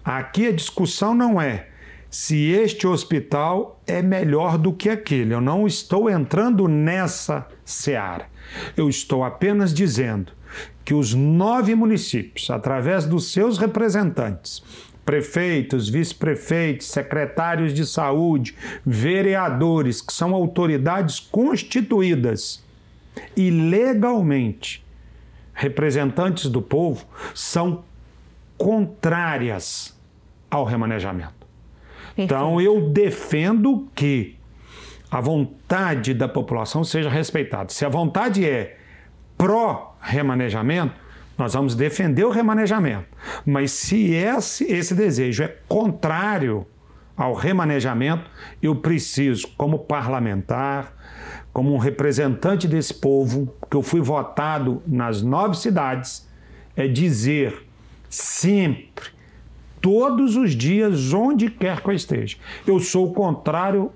Aqui 0.04 0.48
a 0.48 0.52
discussão 0.52 1.16
não 1.16 1.42
é 1.42 1.68
se 2.10 2.50
este 2.52 2.86
hospital 2.86 3.82
é 3.88 4.02
melhor 4.02 4.58
do 4.58 4.74
que 4.74 4.90
aquele. 4.90 5.34
Eu 5.34 5.40
não 5.40 5.66
estou 5.66 6.10
entrando 6.10 6.68
nessa 6.68 7.48
seara. 7.64 8.26
Eu 8.76 8.90
estou 8.90 9.24
apenas 9.24 9.74
dizendo 9.74 10.34
que 10.84 10.94
os 10.94 11.14
nove 11.14 11.74
municípios, 11.74 12.50
através 12.50 13.06
dos 13.06 13.32
seus 13.32 13.58
representantes, 13.58 14.62
prefeitos, 15.06 15.88
vice-prefeitos, 15.88 16.88
secretários 16.88 17.74
de 17.74 17.86
saúde, 17.86 18.56
vereadores, 18.86 20.02
que 20.02 20.12
são 20.12 20.34
autoridades 20.34 21.20
constituídas 21.20 22.62
e 23.38 23.50
legalmente 23.50 24.84
representantes 25.54 26.50
do 26.50 26.62
povo, 26.62 27.06
são 27.34 27.84
contrárias 28.58 29.98
ao 30.50 30.66
remanejamento. 30.66 31.34
Perfeito. 32.16 32.22
Então 32.34 32.60
eu 32.62 32.90
defendo 32.90 33.88
que 33.96 34.38
a 35.10 35.20
vontade 35.20 36.14
da 36.14 36.28
população 36.28 36.84
seja 36.84 37.10
respeitada. 37.10 37.70
Se 37.70 37.86
a 37.86 37.90
vontade 37.90 38.48
é 38.48 38.78
pró-remanejamento, 39.38 40.94
nós 41.38 41.54
vamos 41.54 41.76
defender 41.76 42.24
o 42.24 42.30
remanejamento. 42.30 43.08
Mas 43.46 43.72
se 43.72 44.12
esse, 44.14 44.66
esse 44.72 44.94
desejo 44.94 45.44
é 45.44 45.48
contrário 45.68 46.66
ao 47.18 47.34
remanejamento, 47.34 48.30
eu 48.62 48.76
preciso, 48.76 49.48
como 49.58 49.80
parlamentar, 49.80 50.94
como 51.54 51.74
um 51.74 51.78
representante 51.78 52.68
desse 52.68 52.94
povo, 52.94 53.54
que 53.70 53.76
eu 53.76 53.82
fui 53.82 54.02
votado 54.02 54.82
nas 54.88 55.22
nove 55.22 55.58
cidades, 55.58 56.28
é 56.76 56.88
dizer 56.88 57.68
sempre, 58.10 59.10
todos 59.82 60.36
os 60.36 60.52
dias, 60.52 61.14
onde 61.14 61.50
quer 61.50 61.82
que 61.82 61.90
eu 61.90 61.94
esteja. 61.94 62.38
Eu 62.66 62.80
sou 62.80 63.14
contrário 63.14 63.92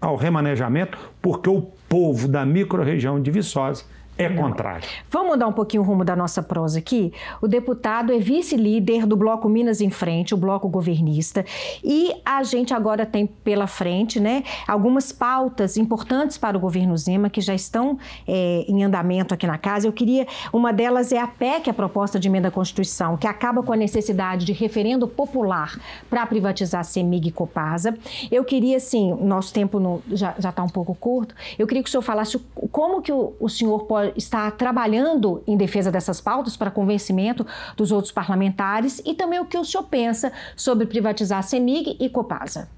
ao 0.00 0.16
remanejamento, 0.16 0.98
porque 1.20 1.48
o 1.50 1.62
povo 1.88 2.28
da 2.28 2.46
microrregião 2.46 3.20
de 3.20 3.30
Viçosa 3.30 3.84
é 4.24 4.28
contrário. 4.28 4.86
Vamos 5.10 5.30
mudar 5.30 5.46
um 5.46 5.52
pouquinho 5.52 5.82
o 5.82 5.86
rumo 5.86 6.04
da 6.04 6.14
nossa 6.14 6.42
prosa 6.42 6.78
aqui? 6.78 7.12
O 7.40 7.48
deputado 7.48 8.12
é 8.12 8.18
vice-líder 8.18 9.06
do 9.06 9.16
Bloco 9.16 9.48
Minas 9.48 9.80
em 9.80 9.90
Frente, 9.90 10.34
o 10.34 10.36
bloco 10.36 10.68
governista, 10.68 11.44
e 11.82 12.12
a 12.24 12.42
gente 12.42 12.74
agora 12.74 13.06
tem 13.06 13.26
pela 13.26 13.66
frente 13.66 14.20
né, 14.20 14.42
algumas 14.66 15.10
pautas 15.10 15.76
importantes 15.76 16.36
para 16.36 16.56
o 16.56 16.60
governo 16.60 16.96
Zema 16.96 17.30
que 17.30 17.40
já 17.40 17.54
estão 17.54 17.98
é, 18.26 18.64
em 18.68 18.84
andamento 18.84 19.32
aqui 19.32 19.46
na 19.46 19.56
casa. 19.56 19.86
Eu 19.86 19.92
queria, 19.92 20.26
uma 20.52 20.72
delas 20.72 21.12
é 21.12 21.18
a 21.18 21.26
PEC, 21.26 21.70
a 21.70 21.74
proposta 21.74 22.18
de 22.18 22.28
emenda 22.28 22.48
à 22.48 22.50
Constituição, 22.50 23.16
que 23.16 23.26
acaba 23.26 23.62
com 23.62 23.72
a 23.72 23.76
necessidade 23.76 24.44
de 24.44 24.52
referendo 24.52 25.08
popular 25.08 25.78
para 26.08 26.26
privatizar 26.26 26.84
CEMIG 26.84 27.28
e 27.28 27.32
Copasa. 27.32 27.96
Eu 28.30 28.44
queria, 28.44 28.76
assim, 28.76 29.14
nosso 29.14 29.52
tempo 29.52 29.80
no, 29.80 30.02
já 30.10 30.34
está 30.38 30.62
um 30.62 30.68
pouco 30.68 30.94
curto, 30.94 31.34
eu 31.58 31.66
queria 31.66 31.82
que 31.82 31.88
o 31.88 31.90
senhor 31.90 32.02
falasse 32.02 32.38
como 32.70 33.00
que 33.00 33.12
o, 33.12 33.34
o 33.40 33.48
senhor 33.48 33.84
pode 33.84 34.09
está 34.16 34.50
trabalhando 34.50 35.42
em 35.46 35.56
defesa 35.56 35.90
dessas 35.90 36.20
pautas 36.20 36.56
para 36.56 36.70
convencimento 36.70 37.46
dos 37.76 37.92
outros 37.92 38.12
parlamentares 38.12 39.00
e 39.04 39.14
também 39.14 39.40
o 39.40 39.44
que 39.44 39.58
o 39.58 39.64
senhor 39.64 39.84
pensa 39.84 40.32
sobre 40.56 40.86
privatizar 40.86 41.38
a 41.38 41.42
CEMIG 41.42 41.96
e 42.00 42.08
Copasa. 42.08 42.68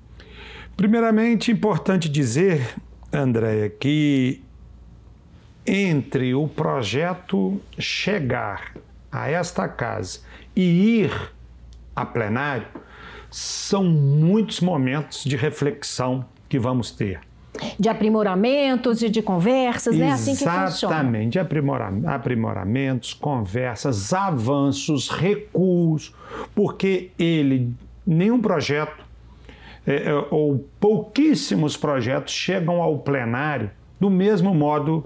Primeiramente, 0.77 1.51
importante 1.53 2.09
dizer, 2.09 2.75
Andréia, 3.13 3.69
que 3.69 4.43
entre 5.67 6.35
o 6.35 6.49
projeto 6.49 7.61
chegar 7.79 8.75
a 9.11 9.31
esta 9.31 9.69
casa 9.69 10.21
e 10.57 11.03
ir 11.03 11.33
a 11.95 12.05
plenário, 12.05 12.67
são 13.31 13.85
muitos 13.85 14.61
momentos 14.61 15.25
de 15.25 15.37
reflexão 15.37 16.25
que 16.49 16.59
vamos 16.59 16.91
ter 16.91 17.21
de 17.79 17.89
aprimoramentos 17.89 19.03
e 19.03 19.09
de 19.09 19.23
conversas, 19.23 19.97
né? 19.97 20.11
Assim 20.11 20.33
que 20.33 20.45
funciona. 20.45 20.95
Exatamente, 20.95 21.33
de 21.33 21.39
aprimoramentos, 22.07 23.13
conversas, 23.15 24.13
avanços, 24.13 25.09
recuos, 25.09 26.15
porque 26.55 27.11
ele, 27.19 27.73
nenhum 28.07 28.41
projeto, 28.41 29.05
é, 29.87 30.11
é, 30.11 30.27
ou 30.31 30.67
pouquíssimos 30.81 31.77
projetos 31.77 32.33
chegam 32.33 32.81
ao 32.81 32.99
plenário 32.99 33.71
do 34.01 34.09
mesmo 34.09 34.55
modo 34.55 35.05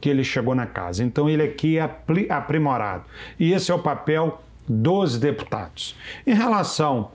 que 0.00 0.08
ele 0.08 0.24
chegou 0.24 0.54
na 0.54 0.66
casa. 0.66 1.02
Então 1.04 1.28
ele 1.28 1.42
aqui 1.42 1.78
é 1.78 1.90
aprimorado. 2.28 3.04
E 3.38 3.52
esse 3.52 3.70
é 3.70 3.74
o 3.74 3.78
papel 3.78 4.40
dos 4.68 5.18
deputados. 5.18 5.96
Em 6.26 6.34
relação 6.34 7.10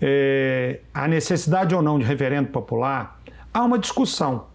é, 0.00 0.80
à 0.92 1.06
necessidade 1.08 1.74
ou 1.74 1.82
não 1.82 1.98
de 1.98 2.04
referendo 2.04 2.48
popular, 2.48 3.17
há 3.58 3.64
uma 3.64 3.78
discussão 3.78 4.46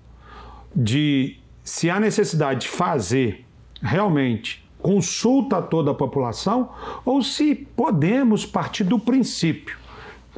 de 0.74 1.38
se 1.64 1.90
há 1.90 2.00
necessidade 2.00 2.62
de 2.62 2.68
fazer 2.70 3.46
realmente 3.82 4.64
consulta 4.82 5.58
a 5.58 5.62
toda 5.62 5.92
a 5.92 5.94
população 5.94 6.70
ou 7.06 7.22
se 7.22 7.54
podemos 7.54 8.46
partir 8.46 8.86
do 8.86 8.98
princípio 8.98 9.78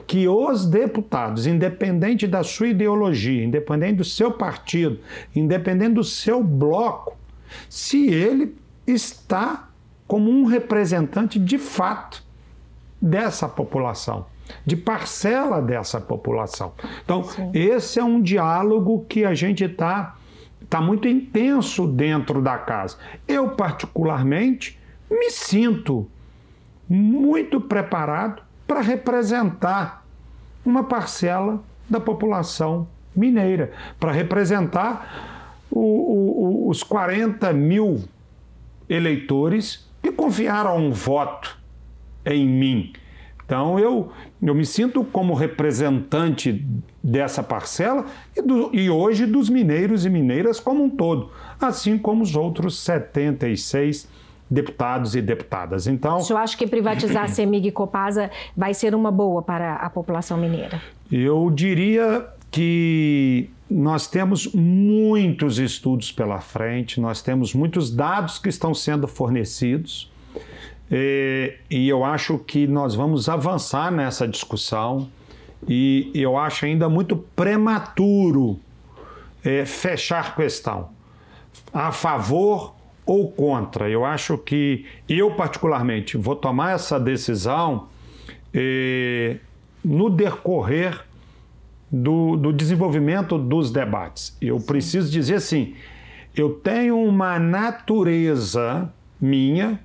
que 0.07 0.27
os 0.27 0.65
deputados, 0.65 1.47
independente 1.47 2.27
da 2.27 2.43
sua 2.43 2.67
ideologia, 2.67 3.43
independente 3.43 3.97
do 3.97 4.03
seu 4.03 4.31
partido, 4.31 4.99
independente 5.35 5.93
do 5.93 6.03
seu 6.03 6.43
bloco, 6.43 7.17
se 7.69 8.07
ele 8.09 8.55
está 8.85 9.69
como 10.07 10.29
um 10.29 10.45
representante 10.45 11.39
de 11.39 11.57
fato 11.57 12.23
dessa 13.01 13.47
população 13.47 14.25
de 14.65 14.75
parcela 14.75 15.61
dessa 15.61 15.99
população. 15.99 16.73
Então, 17.03 17.23
Sim. 17.23 17.51
esse 17.53 17.99
é 17.99 18.03
um 18.03 18.21
diálogo 18.21 19.05
que 19.07 19.25
a 19.25 19.33
gente 19.33 19.63
está 19.63 20.15
tá 20.69 20.81
muito 20.81 21.07
intenso 21.07 21.87
dentro 21.87 22.41
da 22.41 22.57
casa. 22.57 22.97
Eu, 23.27 23.49
particularmente, 23.49 24.79
me 25.09 25.29
sinto 25.29 26.09
muito 26.87 27.59
preparado 27.61 28.41
para 28.67 28.81
representar 28.81 30.05
uma 30.65 30.83
parcela 30.83 31.63
da 31.89 31.99
população 31.99 32.87
mineira, 33.15 33.71
para 33.99 34.11
representar 34.11 35.63
o, 35.69 35.79
o, 35.79 36.69
os 36.69 36.83
40 36.83 37.53
mil 37.53 38.03
eleitores 38.89 39.87
que 40.01 40.11
confiaram 40.11 40.77
um 40.77 40.91
voto 40.91 41.57
em 42.25 42.45
mim. 42.45 42.93
Então 43.45 43.77
eu, 43.79 44.11
eu 44.41 44.55
me 44.55 44.65
sinto 44.65 45.03
como 45.03 45.33
representante 45.33 46.65
dessa 47.03 47.43
parcela 47.43 48.05
e, 48.35 48.41
do, 48.41 48.69
e 48.73 48.89
hoje 48.89 49.25
dos 49.25 49.49
mineiros 49.49 50.05
e 50.05 50.09
mineiras 50.09 50.59
como 50.59 50.83
um 50.83 50.89
todo, 50.89 51.29
assim 51.61 51.97
como 51.97 52.23
os 52.23 52.35
outros 52.35 52.79
76 52.79 54.09
deputados 54.49 55.15
e 55.15 55.21
deputadas. 55.21 55.87
Então, 55.87 56.17
o 56.17 56.21
senhor 56.21 56.39
acha 56.39 56.57
que 56.57 56.67
privatizar 56.67 57.23
a 57.23 57.27
CEMIG 57.27 57.67
e 57.67 57.71
Copasa 57.71 58.29
vai 58.55 58.73
ser 58.73 58.93
uma 58.93 59.11
boa 59.11 59.41
para 59.41 59.75
a 59.75 59.89
população 59.89 60.37
mineira? 60.37 60.81
Eu 61.11 61.51
diria 61.51 62.27
que 62.51 63.49
nós 63.69 64.07
temos 64.07 64.53
muitos 64.53 65.57
estudos 65.57 66.11
pela 66.11 66.39
frente, 66.39 67.01
nós 67.01 67.21
temos 67.21 67.53
muitos 67.53 67.93
dados 67.93 68.37
que 68.37 68.49
estão 68.49 68.73
sendo 68.73 69.07
fornecidos. 69.07 70.11
E, 70.91 71.57
e 71.69 71.89
eu 71.89 72.03
acho 72.03 72.37
que 72.37 72.67
nós 72.67 72.95
vamos 72.95 73.27
avançar 73.27 73.91
nessa 73.91 74.27
discussão 74.27 75.09
e 75.67 76.11
eu 76.13 76.37
acho 76.37 76.65
ainda 76.65 76.87
muito 76.87 77.15
prematuro 77.15 78.59
é, 79.43 79.65
fechar 79.65 80.35
questão 80.35 80.89
a 81.73 81.91
favor 81.91 82.75
ou 83.05 83.31
contra. 83.31 83.89
Eu 83.89 84.05
acho 84.05 84.37
que 84.37 84.85
eu, 85.07 85.31
particularmente, 85.31 86.17
vou 86.17 86.35
tomar 86.35 86.73
essa 86.73 86.99
decisão 86.99 87.87
é, 88.53 89.37
no 89.83 90.09
decorrer 90.09 91.03
do, 91.91 92.35
do, 92.35 92.51
desenvolvimento 92.51 93.37
dos 93.37 93.71
debates. 93.71 94.35
Eu 94.41 94.59
preciso 94.59 95.11
dizer 95.11 95.35
assim: 95.35 95.75
eu 96.35 96.49
tenho 96.51 96.99
uma 96.99 97.37
natureza 97.37 98.91
minha 99.21 99.79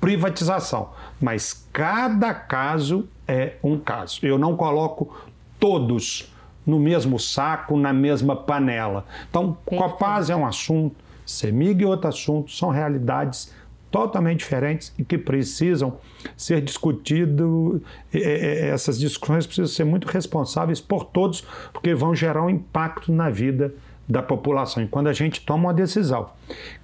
pró-privatização, 0.00 0.90
mas 1.20 1.66
cada 1.72 2.32
caso 2.32 3.08
é 3.26 3.54
um 3.62 3.78
caso. 3.78 4.20
Eu 4.22 4.38
não 4.38 4.56
coloco 4.56 5.14
todos 5.58 6.32
no 6.66 6.78
mesmo 6.78 7.18
saco, 7.18 7.76
na 7.76 7.92
mesma 7.92 8.36
panela. 8.36 9.04
Então, 9.28 9.52
Perfeito. 9.52 9.82
Copaz 9.82 10.30
é 10.30 10.36
um 10.36 10.46
assunto, 10.46 10.96
CEMIG 11.24 11.84
é 11.84 11.86
outro 11.86 12.08
assunto, 12.08 12.50
são 12.50 12.70
realidades 12.70 13.52
totalmente 13.90 14.40
diferentes 14.40 14.92
e 14.98 15.04
que 15.04 15.16
precisam 15.16 15.98
ser 16.36 16.60
discutido. 16.60 17.82
Essas 18.12 18.98
discussões 18.98 19.46
precisam 19.46 19.72
ser 19.72 19.84
muito 19.84 20.06
responsáveis 20.06 20.80
por 20.80 21.04
todos, 21.04 21.42
porque 21.72 21.94
vão 21.94 22.14
gerar 22.14 22.44
um 22.44 22.50
impacto 22.50 23.12
na 23.12 23.30
vida 23.30 23.72
da 24.08 24.22
população. 24.22 24.82
E 24.82 24.88
quando 24.88 25.08
a 25.08 25.12
gente 25.12 25.40
toma 25.40 25.64
uma 25.64 25.74
decisão 25.74 26.30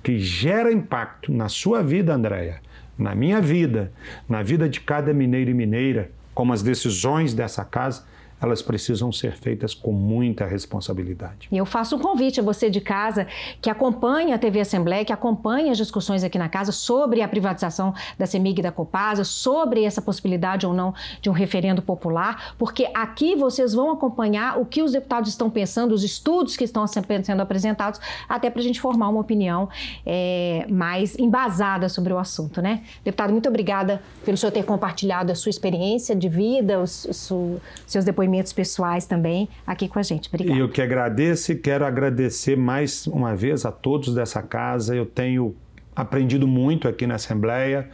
que 0.03 0.19
gera 0.19 0.73
impacto 0.73 1.31
na 1.33 1.49
sua 1.49 1.83
vida, 1.83 2.15
Andréia, 2.15 2.61
na 2.99 3.15
minha 3.15 3.41
vida, 3.41 3.93
na 4.29 4.43
vida 4.43 4.69
de 4.69 4.81
cada 4.81 5.13
mineiro 5.13 5.51
e 5.51 5.55
mineira, 5.55 6.11
como 6.35 6.53
as 6.53 6.63
decisões 6.63 7.35
dessa 7.35 7.65
casa, 7.65 8.05
elas 8.43 8.61
precisam 8.61 9.13
ser 9.13 9.37
feitas 9.37 9.73
com 9.73 9.93
muita 9.93 10.45
responsabilidade. 10.45 11.47
E 11.51 11.57
eu 11.57 11.65
faço 11.65 11.95
um 11.95 11.99
convite 11.99 12.41
a 12.41 12.43
você 12.43 12.69
de 12.69 12.81
casa 12.81 13.27
que 13.61 13.71
acompanha 13.71 14.35
a 14.35 14.39
TV 14.39 14.61
Assembleia, 14.61 15.05
que 15.05 15.13
acompanha 15.13 15.71
as 15.71 15.79
discussões 15.79 16.25
aqui 16.25 16.39
na 16.39 16.49
casa 16.49 16.73
sobre 16.73 17.23
a 17.23 17.29
privatização 17.29 17.95
da 18.19 18.27
CEMIG 18.27 18.59
e 18.59 18.63
da 18.63 18.73
Copasa, 18.73 19.23
sobre 19.23 19.85
essa 19.85 20.03
possibilidade 20.03 20.67
ou 20.67 20.75
não 20.75 20.93
de 21.21 21.31
um 21.31 21.33
referendo 21.33 21.81
popular, 21.81 22.55
porque 22.59 22.89
aqui 22.93 23.37
vocês 23.37 23.73
vão 23.73 23.93
acompanhar 23.93 24.59
o 24.59 24.67
que 24.67 24.83
os 24.83 24.93
deputados 24.93 25.31
estão 25.31 25.49
pensando, 25.49 25.93
os 25.93 26.03
estudos 26.03 26.57
que 26.57 26.65
estão 26.65 26.85
sendo 26.87 27.41
apresentados, 27.41 28.01
até 28.29 28.51
para 28.51 28.61
a 28.61 28.65
gente 28.65 28.81
formar 28.81 29.09
uma 29.09 29.21
opinião 29.21 29.69
é, 30.05 30.67
mais 30.69 31.17
embasada 31.17 31.89
sobre 31.89 32.13
o 32.13 32.19
assunto, 32.19 32.61
né? 32.61 32.83
Deputado, 33.05 33.31
muito 33.31 33.49
obrigada 33.49 34.03
pelo 34.25 34.37
senhor 34.37 34.51
ter 34.51 34.65
compartilhado 34.65 35.31
a 35.31 35.35
sua 35.35 35.51
experiência 35.51 36.17
de 36.17 36.29
vida, 36.29 36.81
os, 36.81 37.05
os 37.05 37.61
seus 37.87 38.05
depoimentos 38.05 38.32
depoimentos 38.33 38.53
pessoais 38.53 39.05
também 39.05 39.49
aqui 39.67 39.89
com 39.89 39.99
a 39.99 40.03
gente. 40.03 40.29
Obrigada. 40.29 40.59
Eu 40.59 40.69
que 40.69 40.81
agradeço 40.81 41.53
e 41.53 41.57
quero 41.57 41.85
agradecer 41.85 42.57
mais 42.57 43.07
uma 43.07 43.37
vez 43.37 43.67
a 43.67 43.71
todos 43.71 44.15
dessa 44.15 44.43
casa. 44.43 44.97
Eu 44.97 45.05
tenho 45.05 45.55
aprendido 45.95 46.49
muito 46.49 46.89
aqui 46.89 47.07
na 47.07 47.17
Assembleia, 47.17 47.91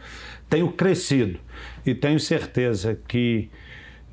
tenho 0.49 0.71
crescido 0.71 1.39
e 1.85 1.93
tenho 1.93 2.19
certeza 2.19 2.97
que 3.07 3.49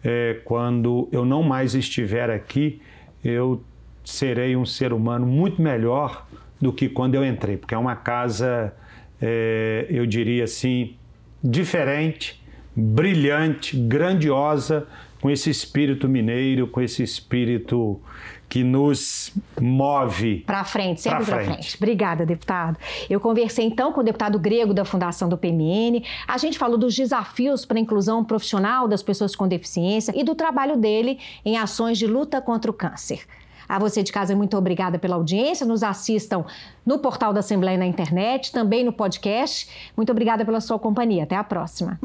é, 0.05 0.41
quando 0.45 1.09
eu 1.13 1.25
não 1.25 1.43
mais 1.43 1.75
estiver 1.75 2.29
aqui, 2.31 2.81
eu 3.25 3.63
serei 4.05 4.57
um 4.57 4.67
ser 4.67 4.93
humano 4.93 5.25
muito 5.25 5.63
melhor 5.63 6.27
do 6.61 6.73
que 6.73 6.89
quando 6.89 7.15
eu 7.15 7.25
entrei, 7.25 7.57
porque 7.57 7.75
é 7.75 7.79
uma 7.79 7.95
casa, 7.95 8.75
é, 9.21 9.87
eu 9.89 10.07
diria 10.07 10.45
assim, 10.45 10.97
diferente, 11.43 12.43
brilhante, 12.75 13.77
grandiosa, 13.77 14.87
com 15.27 15.31
esse 15.31 15.51
espírito 15.51 16.09
mineiro, 16.09 16.69
com 16.69 16.81
esse 16.81 17.03
espírito 17.03 18.01
que 18.49 18.63
nos 18.63 19.33
move 19.61 20.45
para 20.47 20.63
frente, 20.63 21.01
sempre 21.01 21.25
para 21.25 21.39
frente. 21.39 21.53
frente. 21.53 21.77
Obrigada, 21.77 22.25
deputado. 22.25 22.79
Eu 23.11 23.19
conversei 23.19 23.65
então 23.65 23.93
com 23.93 24.03
o 24.03 24.05
deputado 24.05 24.39
grego 24.39 24.73
da 24.73 24.85
Fundação 24.85 25.29
do 25.29 25.37
PMN. 25.37 26.05
A 26.29 26.39
gente 26.39 26.57
falou 26.57 26.79
dos 26.79 26.95
desafios 26.95 27.65
para 27.65 27.77
a 27.77 27.81
inclusão 27.81 28.25
profissional 28.25 28.87
das 28.87 29.03
pessoas 29.03 29.35
com 29.35 29.49
deficiência 29.49 30.13
e 30.15 30.23
do 30.23 30.37
trabalho 30.37 30.77
dele 30.77 31.19
em 31.45 31.59
ações 31.59 31.99
de 31.99 32.07
luta 32.07 32.41
contra 32.41 32.71
o 32.71 32.75
câncer. 32.75 33.23
A 33.69 33.81
você 33.81 34.05
de 34.05 34.13
casa, 34.13 34.37
muito 34.37 34.57
obrigada 34.57 34.97
pela 34.97 35.17
audiência. 35.17 35.67
Nos 35.67 35.83
assistam 35.83 36.45
no 36.87 37.01
portal 37.01 37.33
da 37.33 37.41
Assembleia 37.41 37.77
na 37.77 37.85
internet, 37.85 38.53
também 38.53 38.85
no 38.85 38.93
podcast. 38.93 39.69
Muito 39.97 40.13
obrigada 40.13 40.45
pela 40.45 40.61
sua 40.61 40.79
companhia. 40.79 41.25
Até 41.25 41.35
a 41.35 41.43
próxima. 41.43 41.99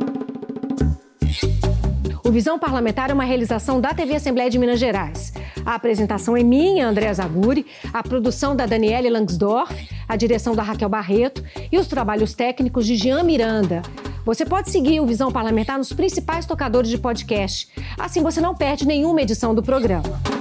O 2.23 2.31
Visão 2.31 2.59
Parlamentar 2.59 3.09
é 3.09 3.13
uma 3.13 3.23
realização 3.23 3.81
da 3.81 3.93
TV 3.93 4.15
Assembleia 4.15 4.49
de 4.49 4.59
Minas 4.59 4.79
Gerais. 4.79 5.33
A 5.65 5.73
apresentação 5.73 6.37
é 6.37 6.43
minha, 6.43 6.87
Andréa 6.87 7.13
Zaguri, 7.13 7.65
a 7.91 8.03
produção 8.03 8.55
da 8.55 8.67
Daniele 8.67 9.09
Langsdorff, 9.09 9.89
a 10.07 10.15
direção 10.15 10.55
da 10.55 10.61
Raquel 10.61 10.87
Barreto 10.87 11.43
e 11.71 11.77
os 11.79 11.87
trabalhos 11.87 12.33
técnicos 12.33 12.85
de 12.85 12.95
Jean 12.95 13.23
Miranda. 13.23 13.81
Você 14.23 14.45
pode 14.45 14.69
seguir 14.69 14.99
o 14.99 15.05
Visão 15.05 15.31
Parlamentar 15.31 15.79
nos 15.79 15.91
principais 15.93 16.45
tocadores 16.45 16.91
de 16.91 16.97
podcast. 16.99 17.69
Assim 17.97 18.21
você 18.21 18.39
não 18.39 18.53
perde 18.53 18.85
nenhuma 18.85 19.21
edição 19.21 19.55
do 19.55 19.63
programa. 19.63 20.40